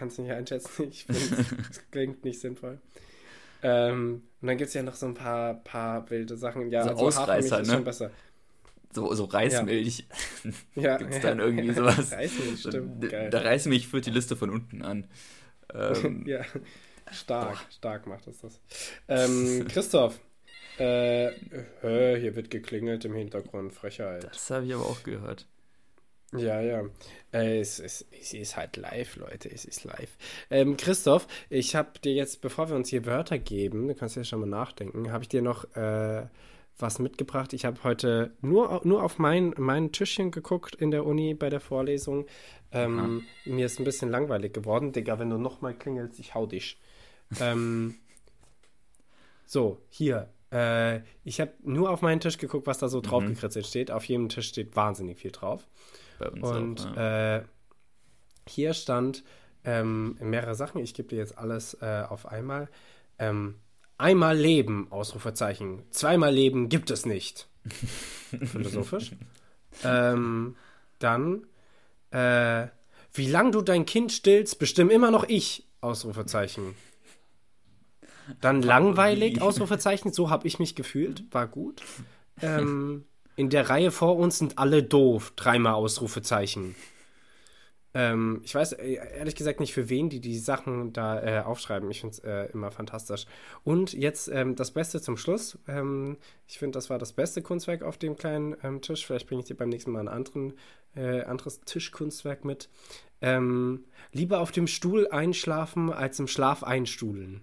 kann 0.00 0.08
es 0.08 0.16
nicht 0.16 0.30
einschätzen. 0.30 0.88
Ich 0.90 1.04
finde, 1.04 1.20
es 1.70 1.90
klingt 1.90 2.24
nicht 2.24 2.40
sinnvoll. 2.40 2.78
Ähm, 3.62 4.22
und 4.40 4.48
dann 4.48 4.56
gibt 4.56 4.68
es 4.68 4.74
ja 4.74 4.82
noch 4.82 4.94
so 4.94 5.04
ein 5.04 5.12
paar, 5.12 5.62
paar 5.62 6.08
wilde 6.08 6.38
Sachen. 6.38 6.70
Ja, 6.70 6.84
so 6.84 6.90
also 6.90 7.06
Ausreißer, 7.06 7.56
ne? 7.56 7.62
ist 7.62 7.72
schon 7.72 7.84
besser. 7.84 8.10
So, 8.94 9.12
so 9.12 9.24
Reismilch. 9.24 10.06
Ja. 10.74 10.82
ja 10.82 10.96
Gibt 10.98 11.12
es 11.12 11.20
dann 11.20 11.38
irgendwie 11.38 11.72
sowas? 11.74 12.12
Reismilch, 12.12 12.60
stimmt. 12.60 13.12
Da, 13.12 13.28
da 13.28 13.40
Reismilch 13.40 13.88
führt 13.88 14.06
die 14.06 14.10
Liste 14.10 14.36
von 14.36 14.48
unten 14.48 14.80
an. 14.80 15.06
Ähm, 15.74 16.24
ja, 16.26 16.46
stark, 17.12 17.58
boah. 17.58 17.60
stark 17.70 18.06
macht 18.06 18.26
es 18.26 18.40
das. 18.40 18.58
Ähm, 19.06 19.68
Christoph, 19.68 20.18
äh, 20.78 21.30
hier 21.82 22.34
wird 22.34 22.50
geklingelt 22.50 23.04
im 23.04 23.14
Hintergrund, 23.14 23.74
Frechheit. 23.74 24.24
Das 24.24 24.50
habe 24.50 24.64
ich 24.64 24.72
aber 24.72 24.86
auch 24.86 25.02
gehört. 25.02 25.46
Ja, 26.36 26.60
ja. 26.60 26.84
Äh, 27.32 27.60
es, 27.60 27.80
es, 27.80 28.06
es 28.20 28.32
ist 28.34 28.56
halt 28.56 28.76
live, 28.76 29.16
Leute. 29.16 29.50
Es 29.50 29.64
ist 29.64 29.84
live. 29.84 30.16
Ähm, 30.50 30.76
Christoph, 30.76 31.26
ich 31.48 31.74
habe 31.74 31.98
dir 31.98 32.12
jetzt, 32.12 32.40
bevor 32.40 32.68
wir 32.68 32.76
uns 32.76 32.88
hier 32.88 33.04
Wörter 33.04 33.38
geben, 33.38 33.88
du 33.88 33.94
kannst 33.94 34.16
ja 34.16 34.24
schon 34.24 34.40
mal 34.40 34.46
nachdenken, 34.46 35.10
habe 35.12 35.24
ich 35.24 35.28
dir 35.28 35.42
noch 35.42 35.64
äh, 35.74 36.26
was 36.78 36.98
mitgebracht. 36.98 37.52
Ich 37.52 37.64
habe 37.64 37.82
heute 37.82 38.32
nur, 38.40 38.80
nur 38.84 39.02
auf 39.02 39.18
mein, 39.18 39.54
mein 39.58 39.92
Tischchen 39.92 40.30
geguckt 40.30 40.74
in 40.76 40.90
der 40.90 41.04
Uni 41.04 41.34
bei 41.34 41.50
der 41.50 41.60
Vorlesung. 41.60 42.26
Ähm, 42.72 43.24
mir 43.44 43.66
ist 43.66 43.80
ein 43.80 43.84
bisschen 43.84 44.10
langweilig 44.10 44.52
geworden. 44.52 44.92
Digga, 44.92 45.18
wenn 45.18 45.30
du 45.30 45.38
nochmal 45.38 45.74
klingelst, 45.74 46.20
ich 46.20 46.34
hau 46.34 46.46
dich. 46.46 46.78
Ähm, 47.40 47.96
so, 49.46 49.82
hier. 49.88 50.30
Äh, 50.52 51.00
ich 51.24 51.40
habe 51.40 51.52
nur 51.62 51.90
auf 51.90 52.02
meinen 52.02 52.20
Tisch 52.20 52.38
geguckt, 52.38 52.66
was 52.66 52.78
da 52.78 52.88
so 52.88 53.00
drauf 53.00 53.22
mhm. 53.24 53.34
gekritzelt 53.34 53.66
steht. 53.66 53.90
Auf 53.90 54.04
jedem 54.04 54.28
Tisch 54.28 54.48
steht 54.48 54.76
wahnsinnig 54.76 55.18
viel 55.18 55.32
drauf. 55.32 55.66
Bei 56.20 56.28
uns 56.28 56.42
Und 56.42 56.80
auch, 56.86 56.96
ja. 56.96 57.36
äh, 57.38 57.44
hier 58.46 58.74
stand 58.74 59.24
ähm, 59.64 60.16
mehrere 60.20 60.54
Sachen. 60.54 60.80
Ich 60.82 60.94
gebe 60.94 61.08
dir 61.08 61.18
jetzt 61.18 61.38
alles 61.38 61.74
äh, 61.80 62.04
auf 62.08 62.26
einmal. 62.26 62.68
Ähm, 63.18 63.56
einmal 63.98 64.36
leben, 64.36 64.88
Ausrufezeichen. 64.90 65.82
Zweimal 65.90 66.32
leben 66.32 66.68
gibt 66.68 66.90
es 66.90 67.06
nicht. 67.06 67.48
Philosophisch. 68.44 69.12
ähm, 69.82 70.56
dann, 70.98 71.46
äh, 72.10 72.66
wie 73.12 73.28
lang 73.28 73.52
du 73.52 73.62
dein 73.62 73.86
Kind 73.86 74.12
stillst, 74.12 74.58
bestimme 74.58 74.92
immer 74.92 75.10
noch 75.10 75.24
ich, 75.24 75.66
Ausrufezeichen. 75.80 76.74
Dann 78.40 78.62
langweilig, 78.62 79.42
Ausrufezeichen, 79.42 80.12
so 80.12 80.30
habe 80.30 80.46
ich 80.46 80.58
mich 80.58 80.74
gefühlt, 80.74 81.24
war 81.32 81.46
gut. 81.46 81.82
Ähm, 82.42 83.04
in 83.40 83.48
der 83.48 83.70
Reihe 83.70 83.90
vor 83.90 84.16
uns 84.16 84.36
sind 84.36 84.58
alle 84.58 84.82
doof, 84.82 85.32
dreimal 85.34 85.72
Ausrufezeichen. 85.72 86.74
Ähm, 87.94 88.42
ich 88.44 88.54
weiß 88.54 88.74
äh, 88.74 88.98
ehrlich 89.16 89.34
gesagt 89.34 89.60
nicht, 89.60 89.72
für 89.72 89.88
wen 89.88 90.10
die 90.10 90.20
die 90.20 90.38
Sachen 90.38 90.92
da 90.92 91.22
äh, 91.22 91.40
aufschreiben. 91.40 91.90
Ich 91.90 92.02
finde 92.02 92.16
es 92.16 92.18
äh, 92.22 92.52
immer 92.52 92.70
fantastisch. 92.70 93.24
Und 93.64 93.94
jetzt 93.94 94.28
ähm, 94.28 94.56
das 94.56 94.72
Beste 94.72 95.00
zum 95.00 95.16
Schluss. 95.16 95.58
Ähm, 95.66 96.18
ich 96.46 96.58
finde, 96.58 96.76
das 96.76 96.90
war 96.90 96.98
das 96.98 97.14
beste 97.14 97.40
Kunstwerk 97.40 97.82
auf 97.82 97.96
dem 97.96 98.14
kleinen 98.14 98.56
ähm, 98.62 98.82
Tisch. 98.82 99.06
Vielleicht 99.06 99.26
bringe 99.26 99.40
ich 99.40 99.48
dir 99.48 99.56
beim 99.56 99.70
nächsten 99.70 99.90
Mal 99.90 100.00
ein 100.00 100.08
anderen, 100.08 100.52
äh, 100.94 101.22
anderes 101.22 101.62
Tischkunstwerk 101.62 102.44
mit. 102.44 102.68
Ähm, 103.22 103.86
lieber 104.12 104.40
auf 104.40 104.52
dem 104.52 104.66
Stuhl 104.66 105.08
einschlafen, 105.08 105.90
als 105.90 106.18
im 106.18 106.28
Schlaf 106.28 106.62
einstuhlen 106.62 107.40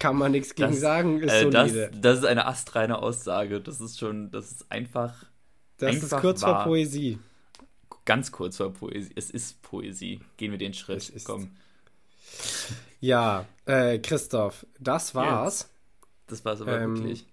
kann 0.00 0.16
man 0.16 0.32
nichts 0.32 0.56
gegen 0.56 0.72
das, 0.72 0.80
sagen. 0.80 1.20
Ist 1.20 1.32
äh, 1.32 1.50
das, 1.50 1.72
das, 1.92 2.18
ist 2.18 2.24
eine 2.24 2.46
astreine 2.46 3.00
Aussage. 3.00 3.60
Das 3.60 3.80
ist 3.80 4.00
schon, 4.00 4.32
das 4.32 4.50
ist 4.50 4.72
einfach. 4.72 5.26
Das 5.76 5.94
einfach 5.94 6.16
ist 6.16 6.20
kurz 6.22 6.42
wahr. 6.42 6.56
vor 6.56 6.72
Poesie. 6.72 7.20
Ganz 8.04 8.32
kurz 8.32 8.56
vor 8.56 8.72
Poesie. 8.72 9.12
Es 9.14 9.30
ist 9.30 9.62
Poesie. 9.62 10.20
Gehen 10.36 10.50
wir 10.50 10.58
den 10.58 10.74
Schritt. 10.74 11.12
Komm. 11.24 11.50
Ja, 13.00 13.46
äh, 13.66 13.98
Christoph, 13.98 14.66
das 14.78 15.14
war's. 15.14 15.60
Jetzt. 15.60 15.70
Das 16.26 16.44
war's 16.44 16.60
aber 16.62 16.80
ähm, 16.80 16.96
wirklich. 16.96 17.26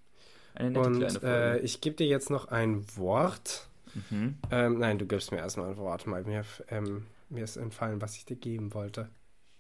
Eine 0.54 0.72
nette 0.72 0.88
und, 0.88 0.98
kleine 1.00 1.20
Folge. 1.20 1.60
Äh, 1.60 1.60
ich 1.60 1.82
gebe 1.82 1.96
dir 1.96 2.08
jetzt 2.08 2.30
noch 2.30 2.50
ein 2.50 2.86
Wort. 2.96 3.68
Mhm. 4.10 4.38
Ähm, 4.52 4.80
nein, 4.80 5.00
du 5.00 5.06
gibst 5.06 5.32
mir 5.32 5.38
erstmal 5.38 5.70
ein 5.70 5.78
Wort. 5.78 6.06
Mal 6.06 6.24
mir, 6.24 6.44
ähm, 6.70 7.06
mir 7.30 7.44
ist 7.44 7.56
entfallen, 7.56 8.02
was 8.02 8.16
ich 8.16 8.26
dir 8.26 8.36
geben 8.36 8.74
wollte. 8.74 9.10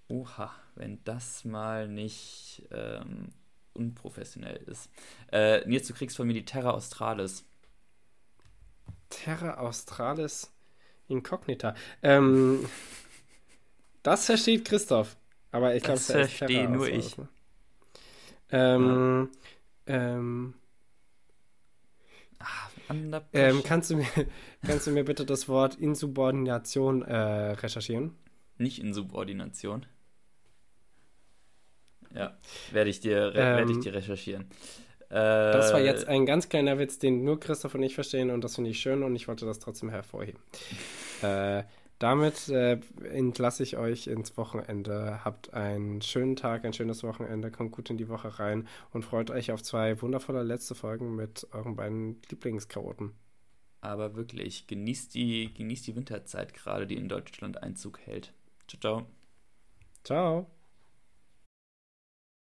Oha, 0.09 0.53
wenn 0.75 1.03
das 1.03 1.43
mal 1.43 1.87
nicht 1.87 2.63
ähm, 2.71 3.33
unprofessionell 3.73 4.57
ist. 4.57 4.89
Äh, 5.31 5.67
Nils, 5.67 5.87
du 5.87 5.93
kriegst 5.93 6.17
von 6.17 6.27
mir 6.27 6.33
die 6.33 6.45
Terra 6.45 6.71
Australis. 6.71 7.45
Terra 9.09 9.55
Australis 9.55 10.51
Incognita. 11.07 11.75
Ähm, 12.03 12.65
das 14.03 14.25
versteht 14.25 14.65
Christoph. 14.65 15.17
Aber 15.51 15.75
ich 15.75 15.83
glaube, 15.83 15.99
das 15.99 16.11
verstehe 16.11 16.69
nur 16.69 16.87
ich. 16.87 17.17
Ne? 17.17 17.27
Ähm, 18.49 19.29
ja. 19.87 19.93
ähm, 19.95 20.53
ah, 22.39 22.45
ähm, 23.33 23.63
kannst, 23.63 23.89
du 23.89 23.97
mir, 23.97 24.07
kannst 24.65 24.87
du 24.87 24.91
mir 24.91 25.03
bitte 25.03 25.25
das 25.25 25.47
Wort 25.47 25.75
Insubordination 25.75 27.01
äh, 27.01 27.15
recherchieren? 27.51 28.15
Nicht 28.57 28.79
Insubordination. 28.79 29.85
Ja, 32.15 32.37
werde 32.71 32.89
ich 32.89 32.99
dir, 32.99 33.33
ähm, 33.35 33.69
ich 33.69 33.79
dir 33.79 33.93
recherchieren. 33.93 34.45
Äh, 35.09 35.13
das 35.13 35.73
war 35.73 35.79
jetzt 35.79 36.07
ein 36.07 36.25
ganz 36.25 36.49
kleiner 36.49 36.79
Witz, 36.79 36.99
den 36.99 37.23
nur 37.23 37.39
Christoph 37.39 37.75
und 37.75 37.83
ich 37.83 37.95
verstehen 37.95 38.29
und 38.29 38.43
das 38.43 38.55
finde 38.55 38.69
ich 38.69 38.79
schön 38.79 39.03
und 39.03 39.15
ich 39.15 39.27
wollte 39.27 39.45
das 39.45 39.59
trotzdem 39.59 39.89
hervorheben. 39.89 40.39
äh, 41.21 41.63
damit 41.99 42.49
äh, 42.49 42.79
entlasse 43.11 43.63
ich 43.63 43.77
euch 43.77 44.05
ins 44.07 44.37
Wochenende. 44.37 45.25
Habt 45.25 45.53
einen 45.53 46.01
schönen 46.01 46.35
Tag, 46.35 46.63
ein 46.63 46.73
schönes 46.73 47.03
Wochenende, 47.03 47.49
kommt 47.49 47.71
gut 47.71 47.89
in 47.89 47.97
die 47.97 48.07
Woche 48.07 48.37
rein 48.37 48.67
und 48.91 49.03
freut 49.03 49.31
euch 49.31 49.51
auf 49.51 49.63
zwei 49.63 49.99
wundervolle 50.01 50.43
letzte 50.43 50.75
Folgen 50.75 51.15
mit 51.15 51.47
euren 51.53 51.75
beiden 51.75 52.21
Lieblingschaoten. 52.29 53.13
Aber 53.81 54.15
wirklich, 54.15 54.67
genießt 54.67 55.15
die, 55.15 55.53
genießt 55.53 55.87
die 55.87 55.95
Winterzeit 55.95 56.53
gerade, 56.53 56.85
die 56.85 56.97
in 56.97 57.09
Deutschland 57.09 57.63
Einzug 57.63 57.99
hält. 57.99 58.33
Ciao, 58.67 58.79
ciao. 58.79 59.05
Ciao. 60.03 60.56